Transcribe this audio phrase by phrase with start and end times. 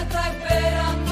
[0.00, 1.11] está esperando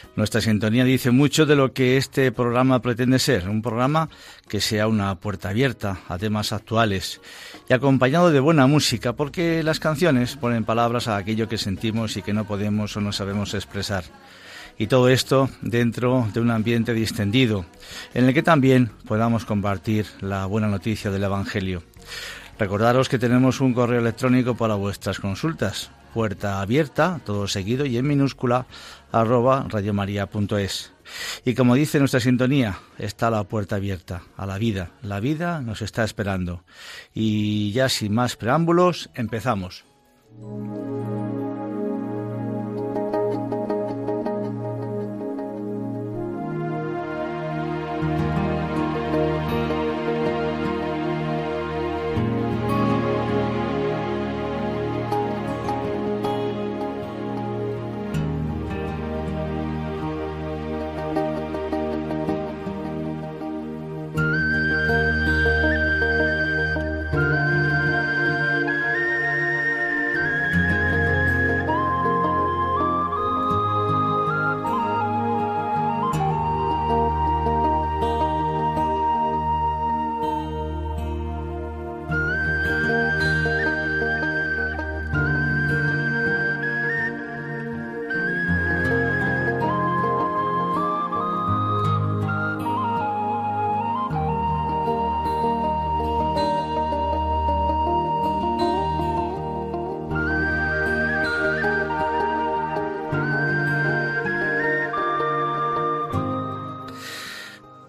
[0.15, 4.09] Nuestra sintonía dice mucho de lo que este programa pretende ser, un programa
[4.49, 7.21] que sea una puerta abierta a temas actuales
[7.69, 12.21] y acompañado de buena música, porque las canciones ponen palabras a aquello que sentimos y
[12.21, 14.03] que no podemos o no sabemos expresar.
[14.77, 17.65] Y todo esto dentro de un ambiente distendido,
[18.13, 21.83] en el que también podamos compartir la buena noticia del Evangelio.
[22.59, 28.07] Recordaros que tenemos un correo electrónico para vuestras consultas, puerta abierta, todo seguido y en
[28.07, 28.65] minúscula,
[29.11, 30.93] arroba radiomaria.es.
[31.45, 34.91] Y como dice nuestra sintonía, está la puerta abierta a la vida.
[35.01, 36.63] La vida nos está esperando.
[37.13, 39.85] Y ya sin más preámbulos, empezamos.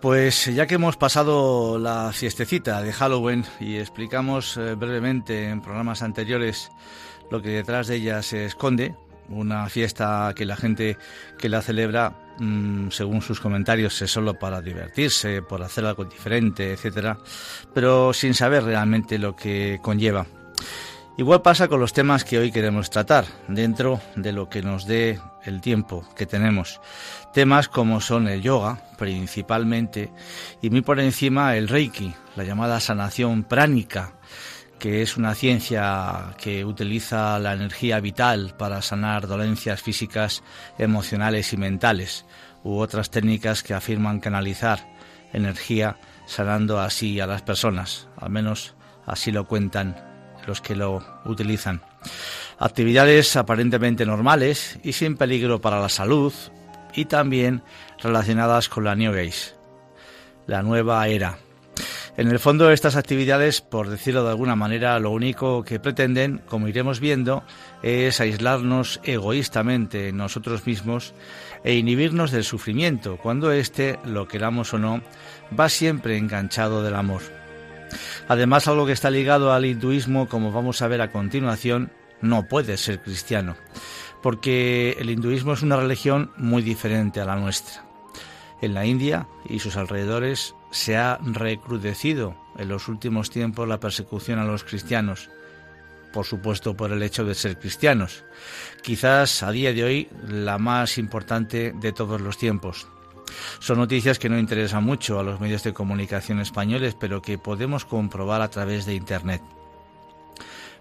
[0.02, 6.02] Pues ya que hemos pasado la fiestecita de Halloween y explicamos eh, brevemente en programas
[6.02, 6.72] anteriores
[7.30, 8.96] lo que detrás de ella se esconde,
[9.28, 10.98] una fiesta que la gente
[11.38, 16.72] que la celebra, mmm, según sus comentarios, es solo para divertirse, por hacer algo diferente,
[16.72, 17.18] etcétera,
[17.72, 20.26] pero sin saber realmente lo que conlleva.
[21.18, 25.20] Igual pasa con los temas que hoy queremos tratar, dentro de lo que nos dé
[25.44, 26.80] el tiempo que tenemos.
[27.34, 30.10] Temas como son el yoga, principalmente,
[30.62, 34.14] y muy por encima el reiki, la llamada sanación pránica,
[34.78, 40.42] que es una ciencia que utiliza la energía vital para sanar dolencias físicas,
[40.78, 42.24] emocionales y mentales,
[42.64, 44.88] u otras técnicas que afirman canalizar
[45.34, 48.74] energía sanando así a las personas, al menos
[49.04, 50.11] así lo cuentan
[50.46, 51.82] los que lo utilizan.
[52.58, 56.32] Actividades aparentemente normales y sin peligro para la salud
[56.94, 57.62] y también
[58.02, 59.54] relacionadas con la New Age,
[60.46, 61.38] la nueva era.
[62.14, 66.68] En el fondo estas actividades, por decirlo de alguna manera, lo único que pretenden, como
[66.68, 67.42] iremos viendo,
[67.82, 71.14] es aislarnos egoístamente nosotros mismos
[71.64, 75.00] e inhibirnos del sufrimiento, cuando éste, lo queramos o no,
[75.58, 77.22] va siempre enganchado del amor.
[78.32, 81.92] Además, algo que está ligado al hinduismo, como vamos a ver a continuación,
[82.22, 83.56] no puede ser cristiano,
[84.22, 87.84] porque el hinduismo es una religión muy diferente a la nuestra.
[88.62, 94.38] En la India y sus alrededores se ha recrudecido en los últimos tiempos la persecución
[94.38, 95.28] a los cristianos,
[96.10, 98.24] por supuesto por el hecho de ser cristianos,
[98.80, 102.86] quizás a día de hoy la más importante de todos los tiempos.
[103.58, 107.84] Son noticias que no interesan mucho a los medios de comunicación españoles, pero que podemos
[107.84, 109.42] comprobar a través de Internet.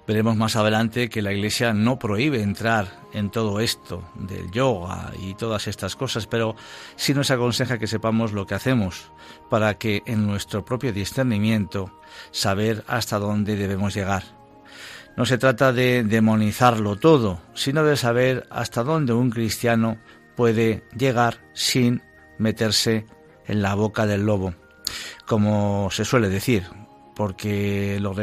[0.08, 5.36] Veremos más adelante que la Iglesia no prohíbe entrar en todo esto del yoga y
[5.36, 6.56] todas estas cosas, pero
[6.96, 9.12] sí nos aconseja que sepamos lo que hacemos
[9.50, 11.92] para que en nuestro propio discernimiento
[12.32, 14.24] saber hasta dónde debemos llegar.
[15.16, 19.98] No se trata de demonizarlo todo, sino de saber hasta dónde un cristiano
[20.36, 22.02] puede llegar sin
[22.42, 23.06] meterse
[23.46, 24.54] en la boca del lobo,
[25.26, 26.66] como se suele decir,
[27.16, 28.14] porque lo,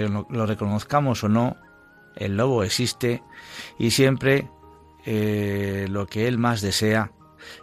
[0.46, 1.56] reconozcamos o no,
[2.16, 3.22] el lobo existe
[3.78, 4.50] y siempre
[5.06, 7.12] eh, lo que él más desea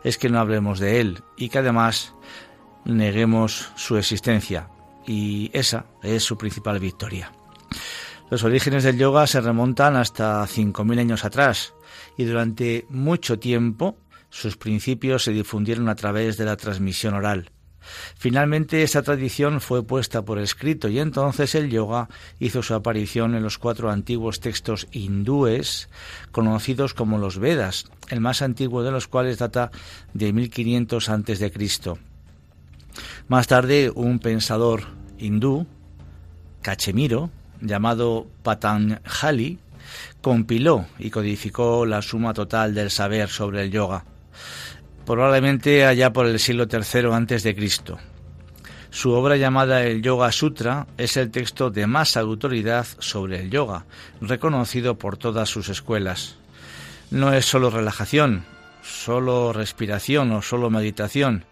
[0.04, 2.14] es que no hablemos de él y que además
[2.86, 4.70] neguemos su existencia
[5.06, 7.32] y esa es su principal victoria.
[8.30, 11.74] Los orígenes del yoga se remontan hasta 5.000 años atrás
[12.18, 13.98] y durante mucho tiempo
[14.36, 17.52] sus principios se difundieron a través de la transmisión oral.
[18.18, 23.44] Finalmente esta tradición fue puesta por escrito y entonces el yoga hizo su aparición en
[23.44, 25.88] los cuatro antiguos textos hindúes
[26.34, 29.72] conocidos como los Vedas, el más antiguo de los cuales data
[30.14, 31.54] de 1500 a.C.
[33.30, 34.84] Más tarde un pensador
[35.18, 35.66] hindú,
[36.62, 37.30] Cachemiro,
[37.62, 39.60] llamado Patanjali,
[40.20, 44.04] compiló y codificó la suma total del saber sobre el yoga
[45.06, 47.98] probablemente allá por el siglo III antes de Cristo.
[48.90, 53.86] Su obra llamada el Yoga Sutra es el texto de más autoridad sobre el yoga,
[54.22, 56.38] reconocido por todas sus escuelas.
[57.12, 58.46] No es solo relajación,
[58.82, 61.44] solo respiración o solo meditación.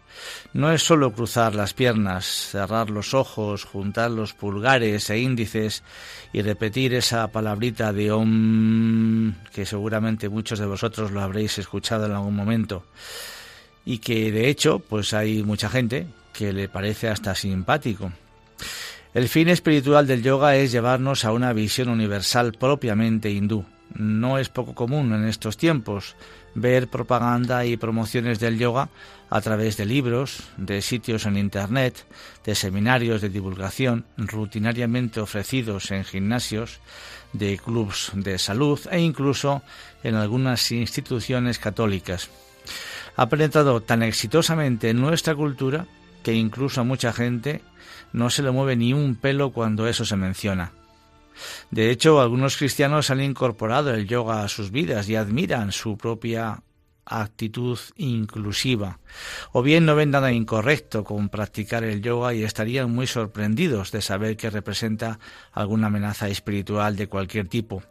[0.53, 5.83] No es solo cruzar las piernas, cerrar los ojos, juntar los pulgares e índices
[6.31, 12.11] y repetir esa palabrita de Om que seguramente muchos de vosotros lo habréis escuchado en
[12.11, 12.85] algún momento
[13.85, 18.11] y que de hecho pues hay mucha gente que le parece hasta simpático.
[19.13, 23.63] El fin espiritual del yoga es llevarnos a una visión universal propiamente hindú.
[23.93, 26.15] No es poco común en estos tiempos
[26.55, 28.89] ver propaganda y promociones del yoga
[29.29, 32.05] a través de libros, de sitios en Internet,
[32.45, 36.79] de seminarios de divulgación rutinariamente ofrecidos en gimnasios,
[37.33, 39.63] de clubs de salud e incluso
[40.03, 42.29] en algunas instituciones católicas
[43.15, 45.85] ha penetrado tan exitosamente en nuestra cultura
[46.23, 47.61] que incluso a mucha gente
[48.11, 50.71] no se le mueve ni un pelo cuando eso se menciona.
[51.71, 56.61] De hecho, algunos cristianos han incorporado el yoga a sus vidas y admiran su propia
[57.05, 58.99] actitud inclusiva.
[59.51, 64.01] O bien no ven nada incorrecto con practicar el yoga y estarían muy sorprendidos de
[64.01, 65.19] saber que representa
[65.51, 67.83] alguna amenaza espiritual de cualquier tipo,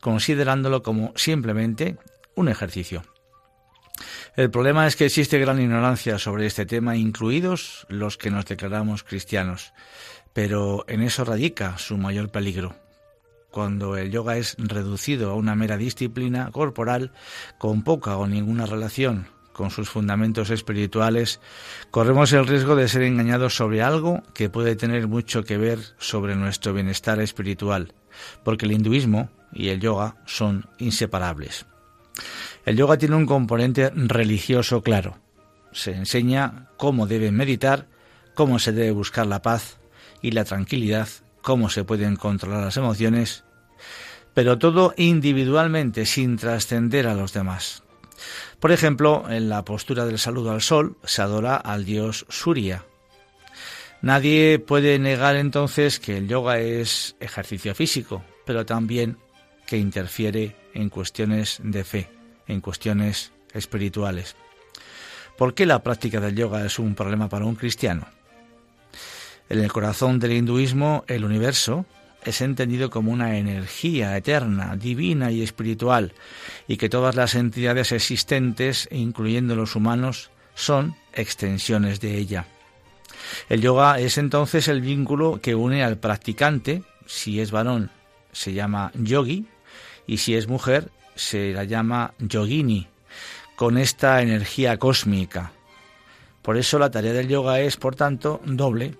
[0.00, 1.96] considerándolo como simplemente
[2.34, 3.02] un ejercicio.
[4.36, 9.02] El problema es que existe gran ignorancia sobre este tema, incluidos los que nos declaramos
[9.02, 9.74] cristianos.
[10.32, 12.79] Pero en eso radica su mayor peligro.
[13.50, 17.12] Cuando el yoga es reducido a una mera disciplina corporal
[17.58, 21.40] con poca o ninguna relación con sus fundamentos espirituales,
[21.90, 26.34] corremos el riesgo de ser engañados sobre algo que puede tener mucho que ver sobre
[26.34, 27.92] nuestro bienestar espiritual,
[28.42, 31.66] porque el hinduismo y el yoga son inseparables.
[32.64, 35.18] El yoga tiene un componente religioso claro.
[35.72, 37.86] Se enseña cómo debe meditar,
[38.34, 39.78] cómo se debe buscar la paz
[40.22, 41.08] y la tranquilidad,
[41.42, 43.44] cómo se pueden controlar las emociones,
[44.34, 47.82] pero todo individualmente sin trascender a los demás.
[48.58, 52.84] Por ejemplo, en la postura del saludo al sol se adora al dios Surya.
[54.02, 59.18] Nadie puede negar entonces que el yoga es ejercicio físico, pero también
[59.66, 62.20] que interfiere en cuestiones de fe
[62.50, 64.36] en cuestiones espirituales.
[65.38, 68.06] ¿Por qué la práctica del yoga es un problema para un cristiano?
[69.50, 71.84] En el corazón del hinduismo, el universo
[72.24, 76.12] es entendido como una energía eterna, divina y espiritual,
[76.68, 82.46] y que todas las entidades existentes, incluyendo los humanos, son extensiones de ella.
[83.48, 87.90] El yoga es entonces el vínculo que une al practicante, si es varón
[88.32, 89.46] se llama yogi,
[90.06, 92.86] y si es mujer se la llama yogini,
[93.56, 95.50] con esta energía cósmica.
[96.40, 98.94] Por eso la tarea del yoga es, por tanto, doble.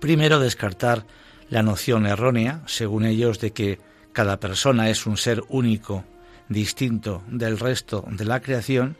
[0.00, 1.06] Primero, descartar
[1.48, 3.78] la noción errónea, según ellos, de que
[4.12, 6.04] cada persona es un ser único,
[6.48, 8.96] distinto del resto de la creación.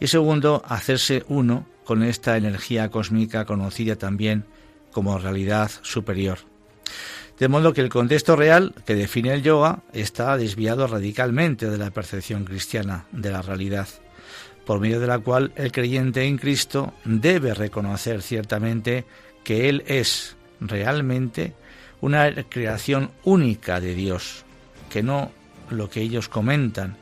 [0.00, 4.44] Y segundo, hacerse uno con esta energía cósmica conocida también
[4.92, 6.38] como realidad superior.
[7.38, 11.90] De modo que el contexto real que define el yoga está desviado radicalmente de la
[11.90, 13.88] percepción cristiana de la realidad,
[14.64, 19.06] por medio de la cual el creyente en Cristo debe reconocer ciertamente
[19.44, 21.54] que Él es realmente
[22.00, 24.44] una creación única de Dios,
[24.90, 25.30] que no
[25.70, 26.96] lo que ellos comentan,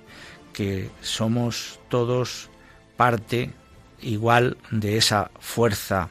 [0.53, 2.51] que somos todos
[2.97, 3.51] parte
[4.03, 6.09] igual de esa fuerza,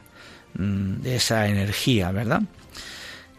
[0.54, 2.42] mm, de esa energía, ¿verdad?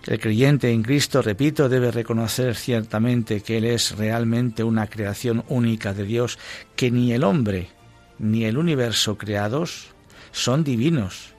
[0.06, 5.94] El creyente en Cristo, repito, debe reconocer ciertamente que Él es realmente una creación única
[5.94, 6.40] de Dios,
[6.76, 7.70] que ni el hombre
[8.18, 9.88] ni el universo creados
[10.32, 11.31] son divinos,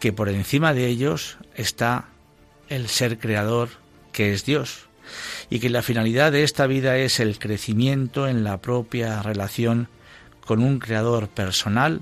[0.00, 2.06] que por encima de ellos está
[2.68, 3.70] el ser creador
[4.12, 4.88] que es Dios,
[5.50, 9.88] y que la finalidad de esta vida es el crecimiento en la propia relación
[10.44, 12.00] con un creador personal,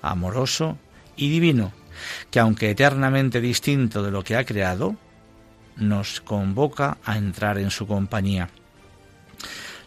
[0.00, 0.78] amoroso
[1.16, 1.72] y divino,
[2.30, 4.96] que aunque eternamente distinto de lo que ha creado,
[5.76, 8.50] nos convoca a entrar en su compañía.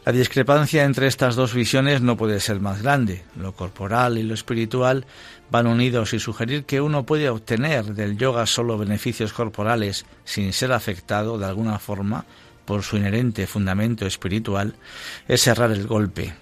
[0.05, 3.23] La discrepancia entre estas dos visiones no puede ser más grande.
[3.35, 5.07] Lo corporal y lo espiritual
[5.49, 10.71] van unidos y sugerir que uno puede obtener del yoga solo beneficios corporales sin ser
[10.71, 12.25] afectado de alguna forma
[12.65, 14.75] por su inherente fundamento espiritual
[15.27, 16.33] es cerrar el golpe.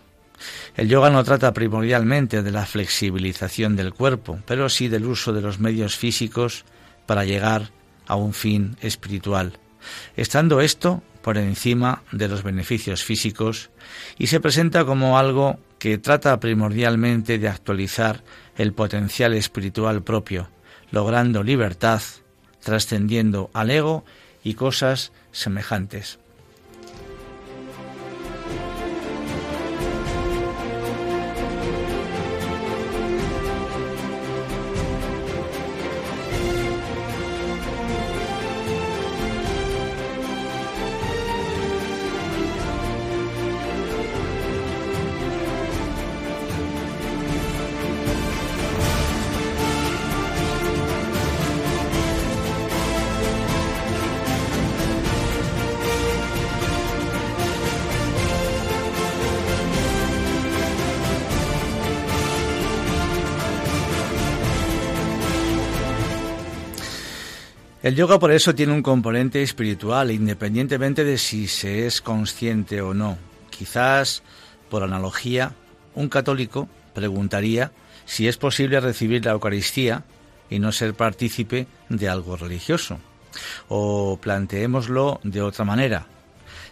[0.76, 5.42] El yoga no trata primordialmente de la flexibilización del cuerpo, pero sí del uso de
[5.42, 6.66] los medios físicos
[7.06, 7.72] para llegar
[8.08, 9.60] a un fin espiritual,
[10.16, 13.72] estando esto por encima de los beneficios físicos
[14.20, 18.24] y se presenta como algo que trata primordialmente de actualizar
[18.58, 20.50] el potencial espiritual propio,
[20.92, 22.02] logrando libertad,
[22.62, 24.04] trascendiendo al ego
[24.44, 26.20] y cosas semejantes.
[67.94, 72.96] El yoga por eso tiene un componente espiritual, independientemente de si se es consciente o
[72.96, 73.20] no.
[73.52, 74.24] Quizás,
[74.68, 75.54] por analogía,
[75.94, 77.72] un católico preguntaría
[78.06, 80.06] si es posible recibir la Eucaristía
[80.50, 82.98] y no ser partícipe de algo religioso.
[83.68, 86.08] O planteémoslo de otra manera.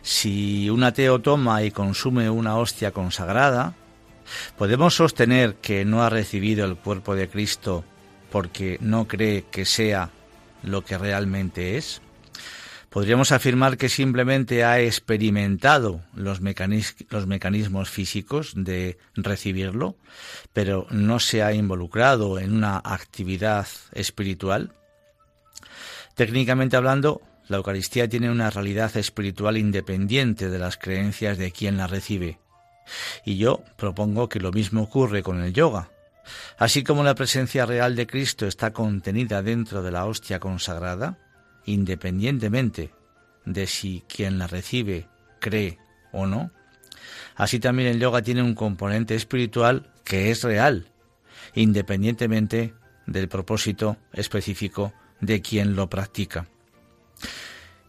[0.01, 3.75] Si un ateo toma y consume una hostia consagrada,
[4.57, 7.83] ¿podemos sostener que no ha recibido el cuerpo de Cristo
[8.31, 10.09] porque no cree que sea
[10.63, 12.01] lo que realmente es?
[12.91, 19.96] Podríamos afirmar que simplemente ha experimentado los, mecanismos físicos de recibirlo,
[20.51, 24.74] pero no se ha involucrado en una actividad espiritual.
[26.15, 31.88] Técnicamente hablando, la Eucaristía tiene una realidad espiritual independiente de las creencias de quien la
[31.88, 32.39] recibe.
[33.24, 35.89] Y yo propongo que lo mismo ocurre con el yoga.
[36.57, 41.17] Así como la presencia real de Cristo está contenida dentro de la hostia consagrada,
[41.65, 42.91] independientemente
[43.45, 45.07] de si quien la recibe
[45.39, 45.79] cree
[46.11, 46.51] o no,
[47.35, 50.91] así también el yoga tiene un componente espiritual que es real,
[51.55, 52.73] independientemente
[53.07, 56.47] del propósito específico de quien lo practica.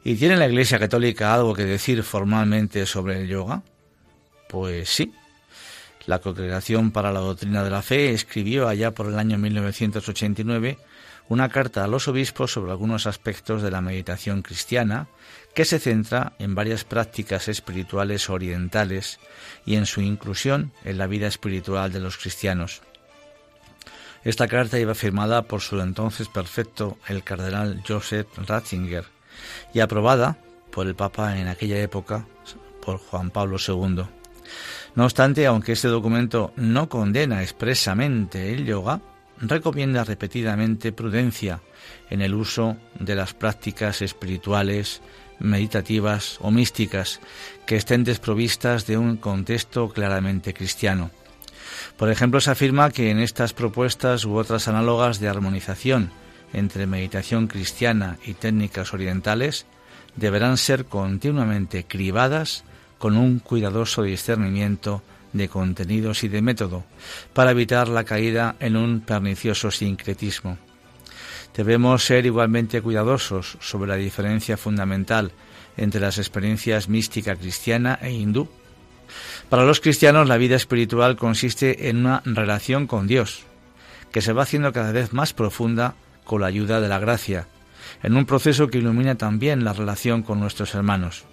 [0.04, 3.62] ¿Y tiene la Iglesia Católica algo que decir formalmente sobre el yoga?
[4.48, 5.12] Pues sí,
[6.06, 10.78] la Congregación para la Doctrina de la Fe escribió allá por el año 1989
[11.28, 15.06] una carta a los obispos sobre algunos aspectos de la meditación cristiana
[15.54, 19.18] que se centra en varias prácticas espirituales orientales
[19.64, 22.82] y en su inclusión en la vida espiritual de los cristianos.
[24.24, 29.04] Esta carta iba firmada por su entonces perfecto el cardenal Joseph Ratzinger,
[29.72, 30.38] y aprobada
[30.70, 32.26] por el Papa en aquella época,
[32.84, 34.04] por Juan Pablo II.
[34.94, 39.00] No obstante, aunque este documento no condena expresamente el yoga,
[39.40, 41.60] recomienda repetidamente prudencia
[42.10, 45.00] en el uso de las prácticas espirituales,
[45.38, 47.20] meditativas o místicas
[47.66, 51.10] que estén desprovistas de un contexto claramente cristiano.
[51.96, 56.10] Por ejemplo, se afirma que en estas propuestas u otras análogas de armonización
[56.52, 59.66] entre meditación cristiana y técnicas orientales
[60.16, 62.64] deberán ser continuamente cribadas
[63.02, 66.84] con un cuidadoso discernimiento de contenidos y de método,
[67.32, 70.56] para evitar la caída en un pernicioso sincretismo.
[71.52, 75.32] Debemos ser igualmente cuidadosos sobre la diferencia fundamental
[75.76, 78.48] entre las experiencias mística cristiana e hindú.
[79.48, 83.42] Para los cristianos la vida espiritual consiste en una relación con Dios,
[84.12, 87.48] que se va haciendo cada vez más profunda con la ayuda de la gracia,
[88.04, 91.24] en un proceso que ilumina también la relación con nuestros hermanos.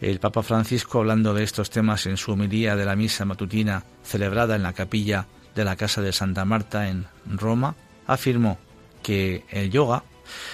[0.00, 4.56] El Papa Francisco, hablando de estos temas en su homilía de la misa matutina celebrada
[4.56, 7.76] en la capilla de la Casa de Santa Marta en Roma,
[8.06, 8.58] afirmó
[9.02, 10.04] que el yoga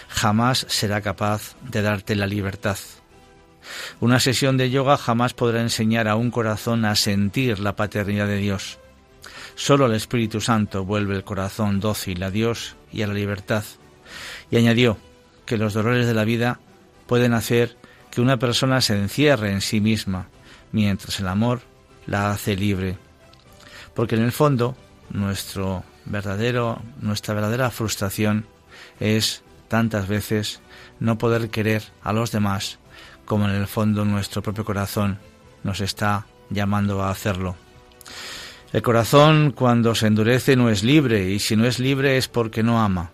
[0.08, 2.78] jamás será capaz de darte la libertad.
[4.00, 8.38] Una sesión de yoga jamás podrá enseñar a un corazón a sentir la paternidad de
[8.38, 8.78] Dios.
[9.54, 13.64] Solo el Espíritu Santo vuelve el corazón dócil a Dios y a la libertad.
[14.50, 14.98] Y añadió
[15.46, 16.60] que los dolores de la vida
[17.06, 17.76] pueden hacer
[18.16, 20.28] que una persona se encierre en sí misma,
[20.73, 21.61] mientras el amor
[22.06, 22.96] la hace libre.
[23.92, 24.75] Porque en el fondo,
[25.11, 28.46] nuestro verdadero, nuestra verdadera frustración
[29.00, 30.61] es tantas veces
[30.99, 32.78] no poder querer a los demás
[33.26, 35.18] como en el fondo nuestro propio corazón
[35.62, 37.54] nos está llamando a hacerlo.
[38.73, 42.62] El corazón cuando se endurece no es libre y si no es libre es porque
[42.62, 43.10] no ama.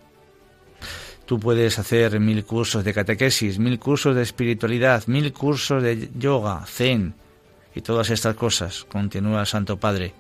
[1.27, 6.65] Tú puedes hacer mil cursos de catequesis, mil cursos de espiritualidad, mil cursos de yoga,
[6.67, 7.15] zen
[7.75, 10.13] y todas estas cosas, continúa el Santo Padre,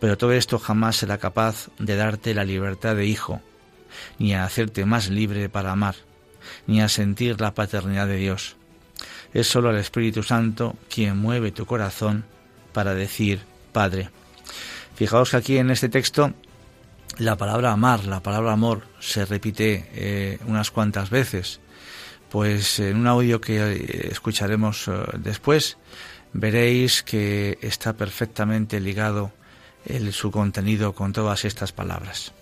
[0.00, 3.40] pero todo esto jamás será capaz de darte la libertad de hijo,
[4.18, 5.96] ni a hacerte más libre para amar,
[6.66, 8.56] ni a sentir la paternidad de Dios.
[9.34, 12.24] Es sólo el Espíritu Santo quien mueve tu corazón
[12.72, 13.40] para decir
[13.72, 14.10] Padre.
[14.94, 16.32] Fijaos que aquí en este texto
[17.18, 21.60] la palabra amar, la palabra amor se repite eh, unas cuantas veces.
[22.30, 25.78] Pues en un audio que eh, escucharemos eh, después
[26.32, 29.32] veréis que está perfectamente ligado
[29.86, 32.32] el, su contenido con todas estas palabras.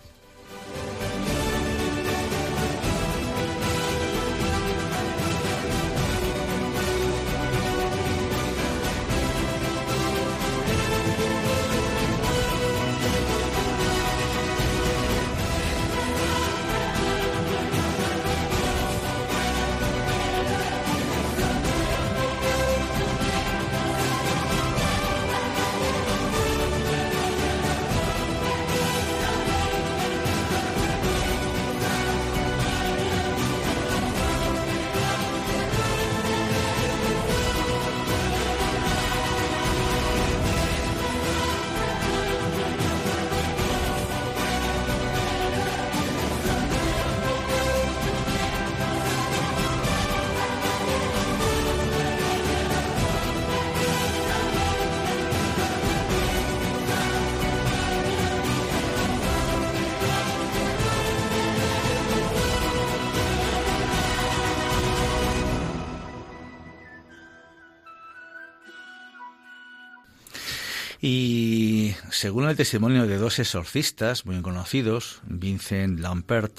[72.25, 76.59] Según el testimonio de dos exorcistas muy conocidos, Vincent Lampert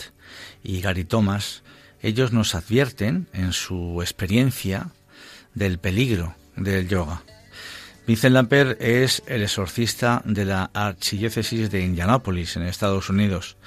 [0.63, 1.63] y Gary Thomas,
[2.03, 4.91] ellos nos advierten en su experiencia
[5.55, 7.23] del peligro del yoga.
[8.07, 13.57] Vincent Lampert es el exorcista de la archidiócesis de Indianápolis, en Estados Unidos.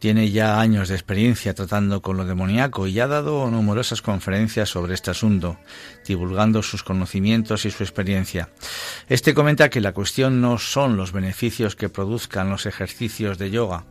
[0.00, 4.94] Tiene ya años de experiencia tratando con lo demoníaco y ha dado numerosas conferencias sobre
[4.94, 5.60] este asunto,
[6.04, 8.48] divulgando sus conocimientos y su experiencia.
[9.08, 13.84] Este comenta que la cuestión no son los beneficios que produzcan los ejercicios de yoga,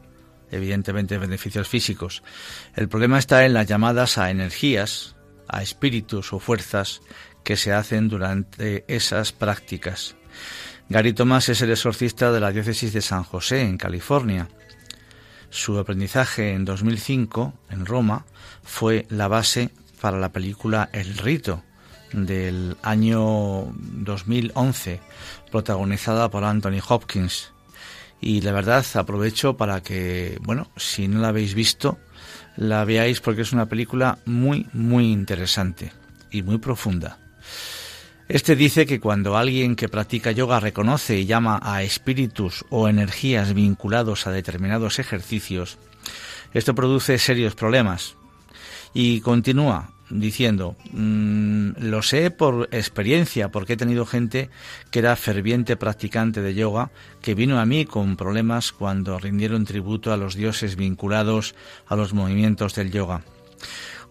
[0.51, 2.21] evidentemente beneficios físicos.
[2.75, 5.15] El problema está en las llamadas a energías,
[5.47, 7.01] a espíritus o fuerzas
[7.43, 10.15] que se hacen durante esas prácticas.
[10.89, 14.49] Gary Thomas es el exorcista de la diócesis de San José, en California.
[15.49, 18.25] Su aprendizaje en 2005 en Roma
[18.63, 19.69] fue la base
[20.01, 21.63] para la película El Rito
[22.11, 24.99] del año 2011,
[25.51, 27.51] protagonizada por Anthony Hopkins.
[28.21, 31.97] Y la verdad aprovecho para que, bueno, si no la habéis visto,
[32.57, 35.91] la veáis porque es una película muy, muy interesante
[36.31, 37.17] y muy profunda.
[38.27, 43.53] Este dice que cuando alguien que practica yoga reconoce y llama a espíritus o energías
[43.53, 45.77] vinculados a determinados ejercicios,
[46.53, 48.15] esto produce serios problemas.
[48.93, 54.49] Y continúa diciendo, mm, lo sé por experiencia, porque he tenido gente
[54.91, 56.91] que era ferviente practicante de yoga,
[57.21, 61.55] que vino a mí con problemas cuando rindieron tributo a los dioses vinculados
[61.87, 63.23] a los movimientos del yoga.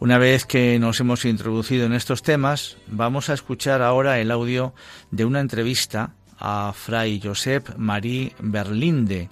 [0.01, 4.75] Una vez que nos hemos introducido en estos temas, vamos a escuchar ahora el audio
[5.11, 9.31] de una entrevista a Fray Josep Marie Berlinde,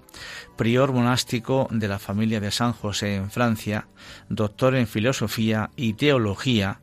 [0.63, 3.89] prior monástico de la familia de San José en Francia,
[4.29, 6.83] doctor en filosofía y teología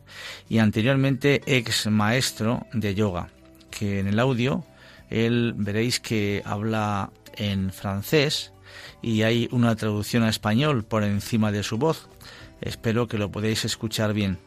[0.50, 3.30] y anteriormente ex maestro de yoga,
[3.72, 4.66] que en el audio
[5.10, 8.52] él veréis que habla en francés
[9.02, 12.10] y hay una traducción a español por encima de su voz,
[12.60, 14.40] Espero que lo podéis escuchar bien.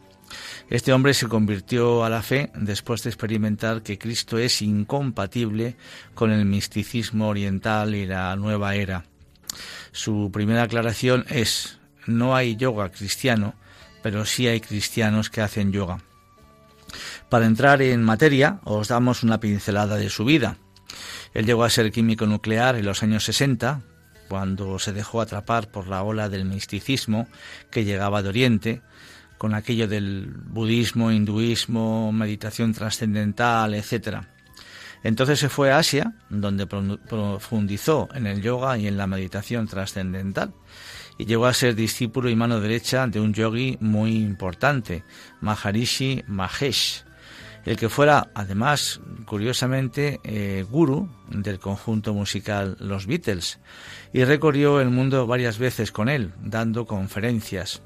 [0.69, 5.75] Este hombre se convirtió a la fe después de experimentar que Cristo es incompatible
[6.13, 9.05] con el misticismo oriental y la nueva era.
[9.93, 11.77] Su primera aclaración es,
[12.07, 13.53] no hay yoga cristiano,
[14.01, 15.99] pero sí hay cristianos que hacen yoga.
[17.29, 20.57] Para entrar en materia, os damos una pincelada de su vida.
[21.35, 23.81] Él llegó a ser químico nuclear en los años 60,
[24.29, 27.27] cuando se dejó atrapar por la ola del misticismo
[27.69, 28.81] que llegaba de Oriente,
[29.37, 34.25] con aquello del budismo, hinduismo, meditación trascendental, etc.
[35.03, 40.53] Entonces se fue a Asia, donde profundizó en el yoga y en la meditación trascendental,
[41.17, 45.03] y llegó a ser discípulo y mano derecha de un yogi muy importante,
[45.41, 47.03] Maharishi Mahesh,
[47.65, 53.59] el que fuera además, curiosamente, eh, guru del conjunto musical Los Beatles,
[54.13, 57.81] y recorrió el mundo varias veces con él, dando conferencias.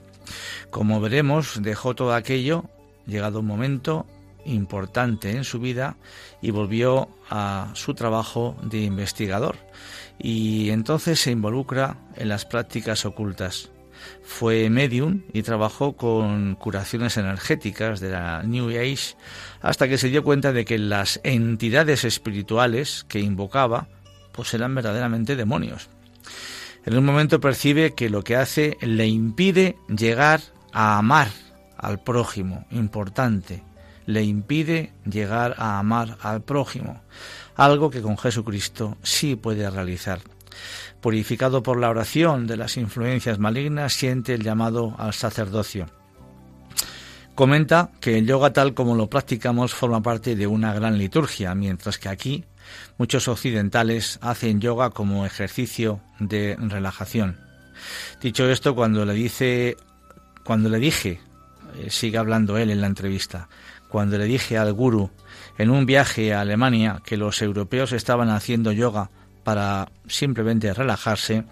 [0.70, 2.66] Como veremos, dejó todo aquello,
[3.06, 4.06] llegado un momento
[4.48, 5.98] importante en su vida,
[6.42, 9.58] y volvió a su trabajo de investigador,
[10.20, 13.70] y entonces se involucra en las prácticas ocultas.
[14.24, 19.16] Fue medium y trabajó con curaciones energéticas de la New Age
[19.62, 23.88] hasta que se dio cuenta de que las entidades espirituales que invocaba
[24.34, 25.90] pues eran verdaderamente demonios.
[26.86, 31.28] En un momento percibe que lo que hace le impide llegar a amar
[31.76, 33.64] al prójimo, importante,
[34.08, 37.02] le impide llegar a amar al prójimo,
[37.56, 40.20] algo que con Jesucristo sí puede realizar.
[41.00, 45.86] Purificado por la oración de las influencias malignas, siente el llamado al sacerdocio.
[47.36, 52.00] Comenta que el yoga tal como lo practicamos forma parte de una gran liturgia, mientras
[52.00, 52.46] que aquí
[52.98, 57.38] Muchos occidentales hacen yoga como ejercicio de relajación.
[58.22, 59.78] Dicho esto, cuando le dice,
[60.44, 61.20] cuando le dije,
[61.76, 63.50] eh, sigue hablando él en la entrevista,
[63.98, 65.10] cuando le dije al guru
[65.58, 69.10] en un viaje a Alemania que los europeos estaban haciendo yoga
[69.44, 71.46] para simplemente relajarse,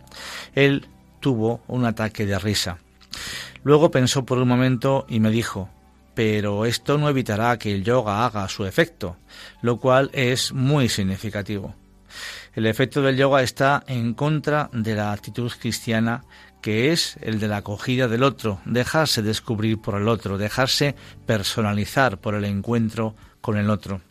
[0.53, 0.87] él
[1.19, 2.77] tuvo un ataque de risa.
[3.63, 5.71] Luego pensó por un momento y me dijo,
[6.13, 9.17] pero esto no evitará que el yoga haga su efecto,
[9.63, 11.73] lo cual es muy significativo.
[12.53, 16.23] El efecto del yoga está en contra de la actitud cristiana
[16.65, 20.95] que es el de la acogida del otro, dejarse descubrir por el otro, dejarse
[21.27, 24.01] personalizar por el encuentro con el otro.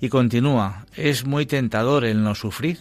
[0.00, 2.80] Y continúa, es muy tentador el no sufrir,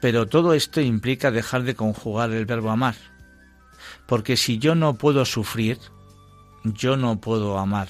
[0.00, 2.94] pero todo esto implica dejar de conjugar el verbo amar,
[4.06, 5.78] porque si yo no puedo sufrir,
[6.62, 7.88] yo no puedo amar.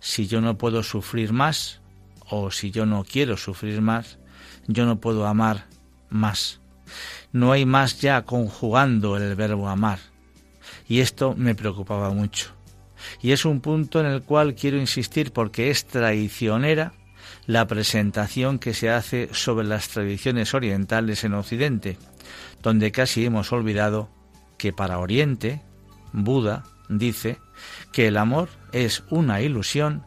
[0.00, 1.80] Si yo no puedo sufrir más,
[2.28, 4.18] o si yo no quiero sufrir más,
[4.66, 5.64] yo no puedo amar
[6.10, 6.60] más.
[7.32, 9.98] No hay más ya conjugando el verbo amar.
[10.88, 12.50] Y esto me preocupaba mucho.
[13.20, 16.92] Y es un punto en el cual quiero insistir porque es traicionera
[17.46, 21.98] la presentación que se hace sobre las tradiciones orientales en Occidente,
[22.62, 24.08] donde casi hemos olvidado
[24.58, 25.62] que para Oriente,
[26.12, 27.38] Buda dice
[27.92, 30.04] que el amor es una ilusión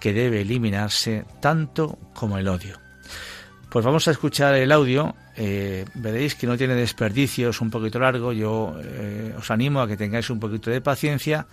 [0.00, 2.81] que debe eliminarse tanto como el odio.
[3.72, 5.14] Pues vamos a escuchar el audio.
[5.34, 8.34] Eh, veréis que no tiene desperdicio, es un poquito largo.
[8.34, 11.46] Yo eh, os animo a que tengáis un poquito de paciencia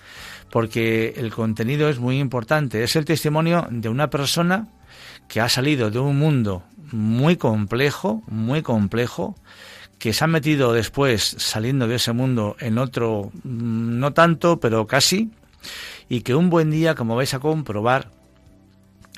[0.52, 2.84] porque el contenido es muy importante.
[2.84, 4.68] Es el testimonio de una persona
[5.30, 9.38] que ha salido de un mundo muy complejo, muy complejo,
[9.98, 14.88] que se ha metido después, saliendo de ese mundo, en otro, mm, no tanto, pero
[14.88, 15.32] casi,
[16.10, 18.12] y que un buen día, como vais a comprobar,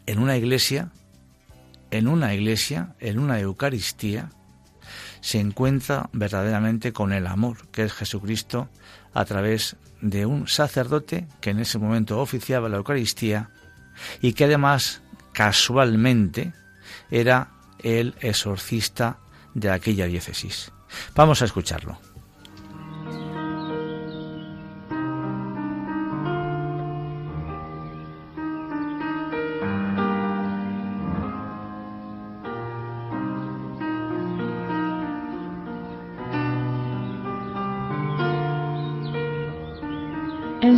[0.06, 0.92] en una iglesia,
[1.92, 4.30] en una iglesia, en una Eucaristía,
[5.22, 8.70] se encuentra verdaderamente con el amor que es Jesucristo
[9.14, 13.52] a través de un sacerdote que en ese momento oficiaba la Eucaristía
[14.20, 16.54] y que además casualmente
[17.12, 19.20] era el exorcista
[19.54, 20.72] de aquella diócesis.
[21.16, 22.11] Vamos a escucharlo.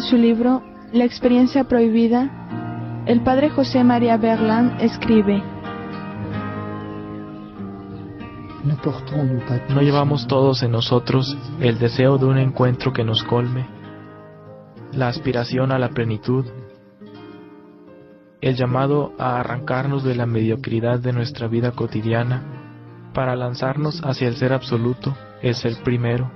[0.04, 0.62] Su libro
[0.92, 5.42] La experiencia prohibida, el padre José María Berland escribe,
[9.70, 13.66] No llevamos todos en nosotros el deseo de un encuentro que nos colme,
[14.92, 16.46] la aspiración a la plenitud,
[18.42, 24.36] el llamado a arrancarnos de la mediocridad de nuestra vida cotidiana para lanzarnos hacia el
[24.36, 26.30] ser absoluto, es el primero.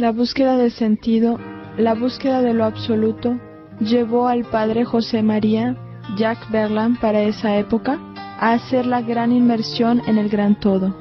[0.00, 1.38] La búsqueda de sentido,
[1.76, 3.38] la búsqueda de lo absoluto,
[3.80, 5.76] llevó al padre José María
[6.16, 7.98] Jacques Berland para esa época
[8.38, 10.96] a hacer la gran inmersión en el gran todo.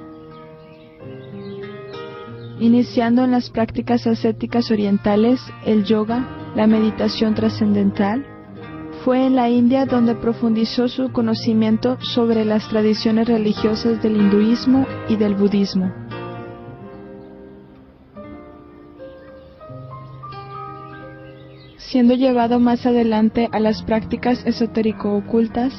[2.60, 8.26] Iniciando en las prácticas ascéticas orientales, el yoga, la meditación trascendental,
[9.06, 15.16] fue en la India donde profundizó su conocimiento sobre las tradiciones religiosas del hinduismo y
[15.16, 16.09] del budismo.
[21.80, 25.74] Siendo llevado más adelante a las prácticas esotérico-ocultas,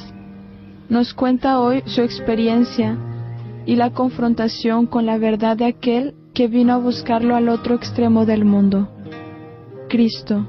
[0.88, 2.98] nos cuenta hoy su experiencia
[3.66, 8.26] y la confrontación con la verdad de aquel que vino a buscarlo al otro extremo
[8.26, 8.88] del mundo,
[9.88, 10.48] Cristo.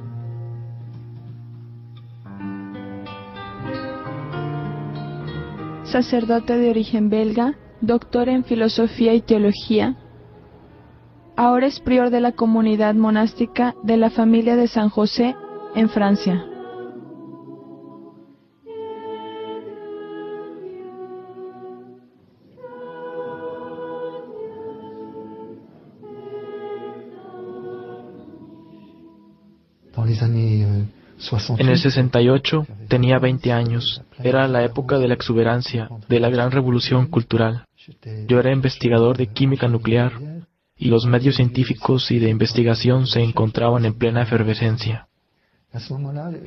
[5.83, 9.97] Sacerdote de origen belga, doctor en filosofía y teología,
[11.41, 15.35] ahora es prior de la comunidad monástica de la familia de San José
[15.73, 16.45] en Francia.
[31.57, 34.03] En el 68 tenía 20 años.
[34.23, 37.65] Era la época de la exuberancia, de la gran revolución cultural.
[38.27, 40.11] Yo era investigador de química nuclear
[40.81, 45.07] y los medios científicos y de investigación se encontraban en plena efervescencia.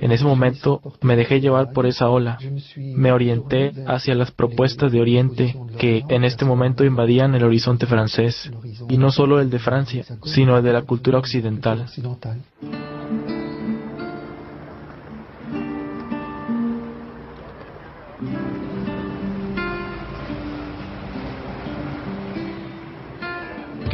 [0.01, 2.37] En ese momento me dejé llevar por esa ola.
[2.77, 8.51] Me orienté hacia las propuestas de Oriente que en este momento invadían el horizonte francés,
[8.89, 11.87] y no solo el de Francia, sino el de la cultura occidental.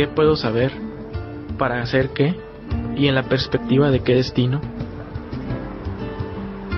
[0.00, 0.72] ¿Qué puedo saber?
[1.58, 2.34] ¿Para hacer qué?
[2.96, 4.58] ¿Y en la perspectiva de qué destino?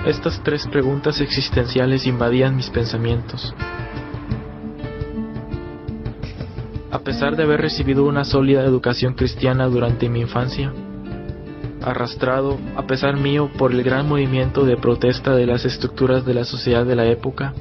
[0.05, 3.55] Estas tres preguntas existenciales invadían mis pensamientos.
[6.91, 10.73] A pesar de haber recibido una sólida educación cristiana durante mi infancia,
[11.81, 16.43] arrastrado, a pesar mío, por el gran movimiento de protesta de las estructuras de la
[16.43, 17.53] sociedad de la época,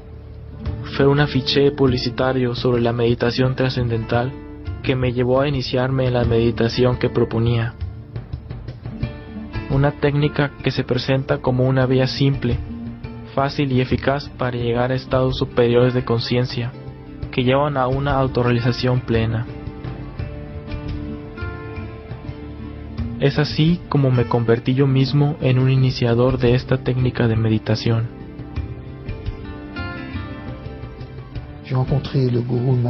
[0.97, 4.33] fue un afiche publicitario sobre la meditación trascendental
[4.83, 7.75] que me llevó a iniciarme en la meditación que proponía
[9.73, 12.59] una técnica que se presenta como una vía simple,
[13.35, 16.73] fácil y eficaz para llegar a estados superiores de conciencia,
[17.31, 19.47] que llevan a una autorrealización plena.
[23.19, 28.22] Es así como me convertí yo mismo en un iniciador de esta técnica de meditación.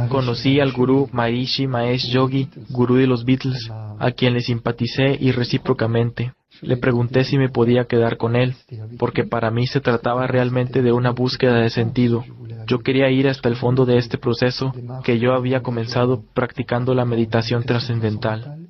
[0.09, 3.69] Conocí al gurú Maharishi Mahesh Yogi, gurú de los Beatles,
[3.99, 6.33] a quien le simpaticé y recíprocamente.
[6.61, 8.55] Le pregunté si me podía quedar con él,
[8.99, 12.23] porque para mí se trataba realmente de una búsqueda de sentido.
[12.67, 17.05] Yo quería ir hasta el fondo de este proceso que yo había comenzado practicando la
[17.05, 18.69] meditación trascendental.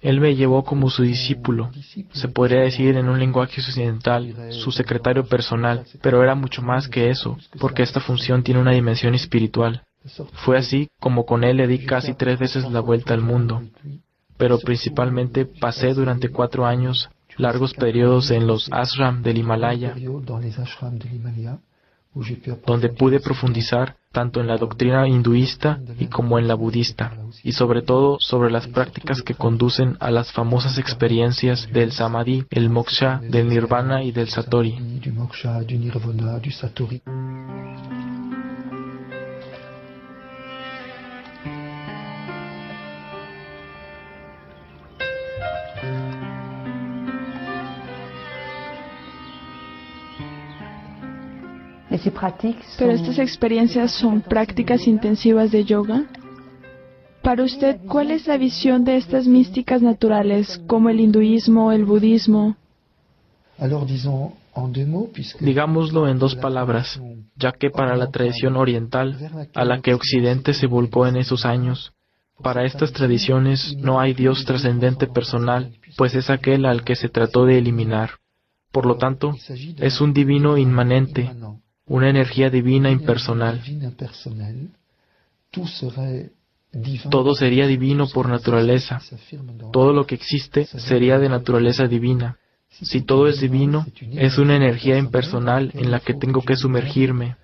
[0.00, 1.70] Él me llevó como su discípulo,
[2.12, 7.10] se podría decir en un lenguaje occidental, su secretario personal, pero era mucho más que
[7.10, 9.82] eso, porque esta función tiene una dimensión espiritual.
[10.44, 13.62] Fue así como con él le di casi tres veces la vuelta al mundo
[14.40, 19.94] pero principalmente pasé durante cuatro años largos periodos en los ashram del Himalaya,
[22.66, 27.82] donde pude profundizar tanto en la doctrina hinduista y como en la budista, y sobre
[27.82, 33.48] todo sobre las prácticas que conducen a las famosas experiencias del samadhi, el moksha, del
[33.48, 34.76] nirvana y del satori.
[52.78, 56.04] Pero estas experiencias son prácticas intensivas de yoga.
[57.22, 62.56] Para usted, ¿cuál es la visión de estas místicas naturales, como el hinduismo, el budismo?
[65.40, 67.00] Digámoslo en dos palabras,
[67.36, 71.92] ya que para la tradición oriental, a la que Occidente se volcó en esos años,
[72.42, 77.44] para estas tradiciones no hay Dios trascendente personal, pues es aquel al que se trató
[77.44, 78.12] de eliminar.
[78.72, 79.34] Por lo tanto,
[79.78, 81.30] es un divino inmanente,
[81.90, 83.60] una energía divina impersonal.
[87.10, 89.00] Todo sería divino por naturaleza.
[89.72, 92.38] Todo lo que existe sería de naturaleza divina.
[92.68, 97.34] Si todo es divino, es una energía impersonal en la que tengo que sumergirme,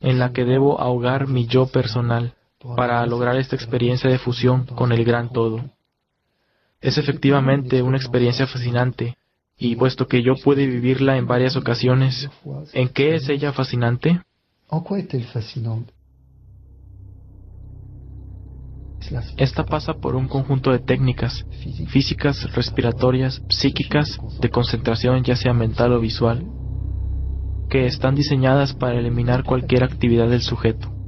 [0.00, 2.32] en la que debo ahogar mi yo personal
[2.74, 5.62] para lograr esta experiencia de fusión con el gran todo.
[6.80, 9.18] Es efectivamente una experiencia fascinante,
[9.60, 12.30] y puesto que yo pude vivirla en varias ocasiones,
[12.72, 14.22] ¿en qué es ella fascinante?
[19.36, 21.44] Esta pasa por un conjunto de técnicas
[21.88, 26.46] físicas, respiratorias, psíquicas, de concentración ya sea mental o visual,
[27.68, 30.99] que están diseñadas para eliminar cualquier actividad del sujeto.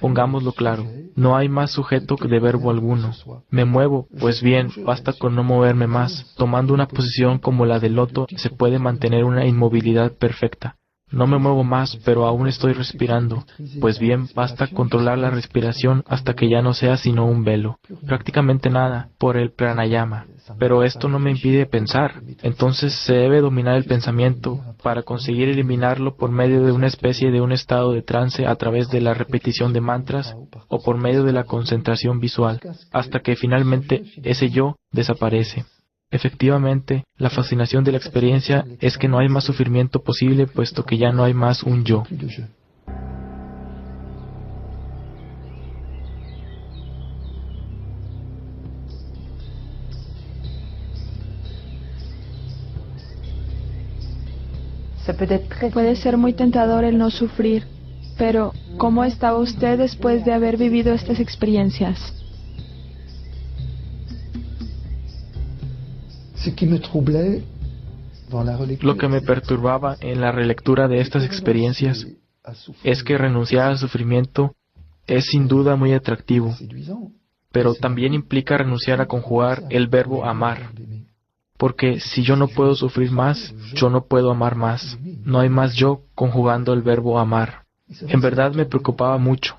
[0.00, 3.12] Pongámoslo claro, no hay más sujeto que de verbo alguno.
[3.50, 6.34] Me muevo, pues bien, basta con no moverme más.
[6.36, 10.79] Tomando una posición como la del loto se puede mantener una inmovilidad perfecta.
[11.12, 13.44] No me muevo más, pero aún estoy respirando.
[13.80, 17.78] Pues bien, basta controlar la respiración hasta que ya no sea sino un velo.
[18.06, 20.26] Prácticamente nada, por el pranayama.
[20.58, 22.22] Pero esto no me impide pensar.
[22.42, 27.40] Entonces se debe dominar el pensamiento para conseguir eliminarlo por medio de una especie de
[27.40, 30.36] un estado de trance a través de la repetición de mantras
[30.68, 32.60] o por medio de la concentración visual,
[32.92, 35.64] hasta que finalmente ese yo desaparece.
[36.12, 40.98] Efectivamente, la fascinación de la experiencia es que no hay más sufrimiento posible puesto que
[40.98, 42.02] ya no hay más un yo.
[55.72, 57.66] Puede ser muy tentador el no sufrir,
[58.16, 62.19] pero ¿cómo estaba usted después de haber vivido estas experiencias?
[68.80, 72.06] Lo que me perturbaba en la relectura de estas experiencias
[72.82, 74.54] es que renunciar al sufrimiento
[75.06, 76.56] es sin duda muy atractivo,
[77.50, 80.70] pero también implica renunciar a conjugar el verbo amar,
[81.58, 84.98] porque si yo no puedo sufrir más, yo no puedo amar más.
[85.24, 87.64] No hay más yo conjugando el verbo amar.
[88.00, 89.56] En verdad me preocupaba mucho.